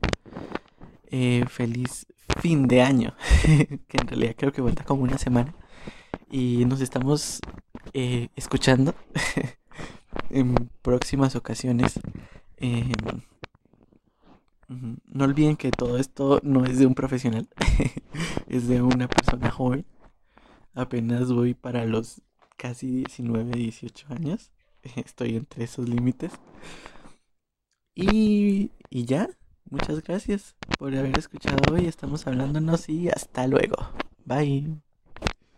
Eh, 1.11 1.45
feliz 1.49 2.07
fin 2.41 2.69
de 2.69 2.83
año. 2.83 3.15
que 3.89 3.97
en 3.99 4.07
realidad 4.07 4.35
creo 4.37 4.53
que 4.53 4.63
falta 4.63 4.85
como 4.85 5.03
una 5.03 5.17
semana. 5.17 5.55
Y 6.31 6.67
nos 6.67 6.83
estamos 6.83 7.41
eh, 7.95 8.29
escuchando 8.37 8.95
en 10.31 10.71
próximas 10.83 11.37
ocasiones. 11.37 11.99
Em, 12.59 12.93
no 14.69 15.25
olviden 15.25 15.57
que 15.57 15.71
todo 15.71 15.97
esto 15.99 16.41
no 16.43 16.65
es 16.65 16.79
de 16.79 16.87
un 16.87 16.95
profesional, 16.95 17.49
es 18.49 18.69
de 18.69 18.83
una 18.83 19.09
persona 19.09 19.51
joven. 19.51 19.87
Apenas 20.75 21.33
voy 21.33 21.55
para 21.55 21.87
los 21.87 22.21
casi 22.59 22.91
19, 22.91 23.53
18 23.53 24.07
años. 24.11 24.51
Estoy 24.97 25.37
entre 25.37 25.65
esos 25.65 25.89
límites. 25.89 26.33
Y, 27.97 28.71
y 28.91 29.05
ya, 29.07 29.29
muchas 29.71 30.03
gracias 30.05 30.55
por 30.79 30.95
haber 30.95 31.19
escuchado 31.19 31.75
hoy. 31.75 31.87
Estamos 31.87 32.27
hablándonos 32.27 32.89
y 32.89 33.09
hasta 33.09 33.47
luego. 33.49 33.77
Bye. 34.25 34.86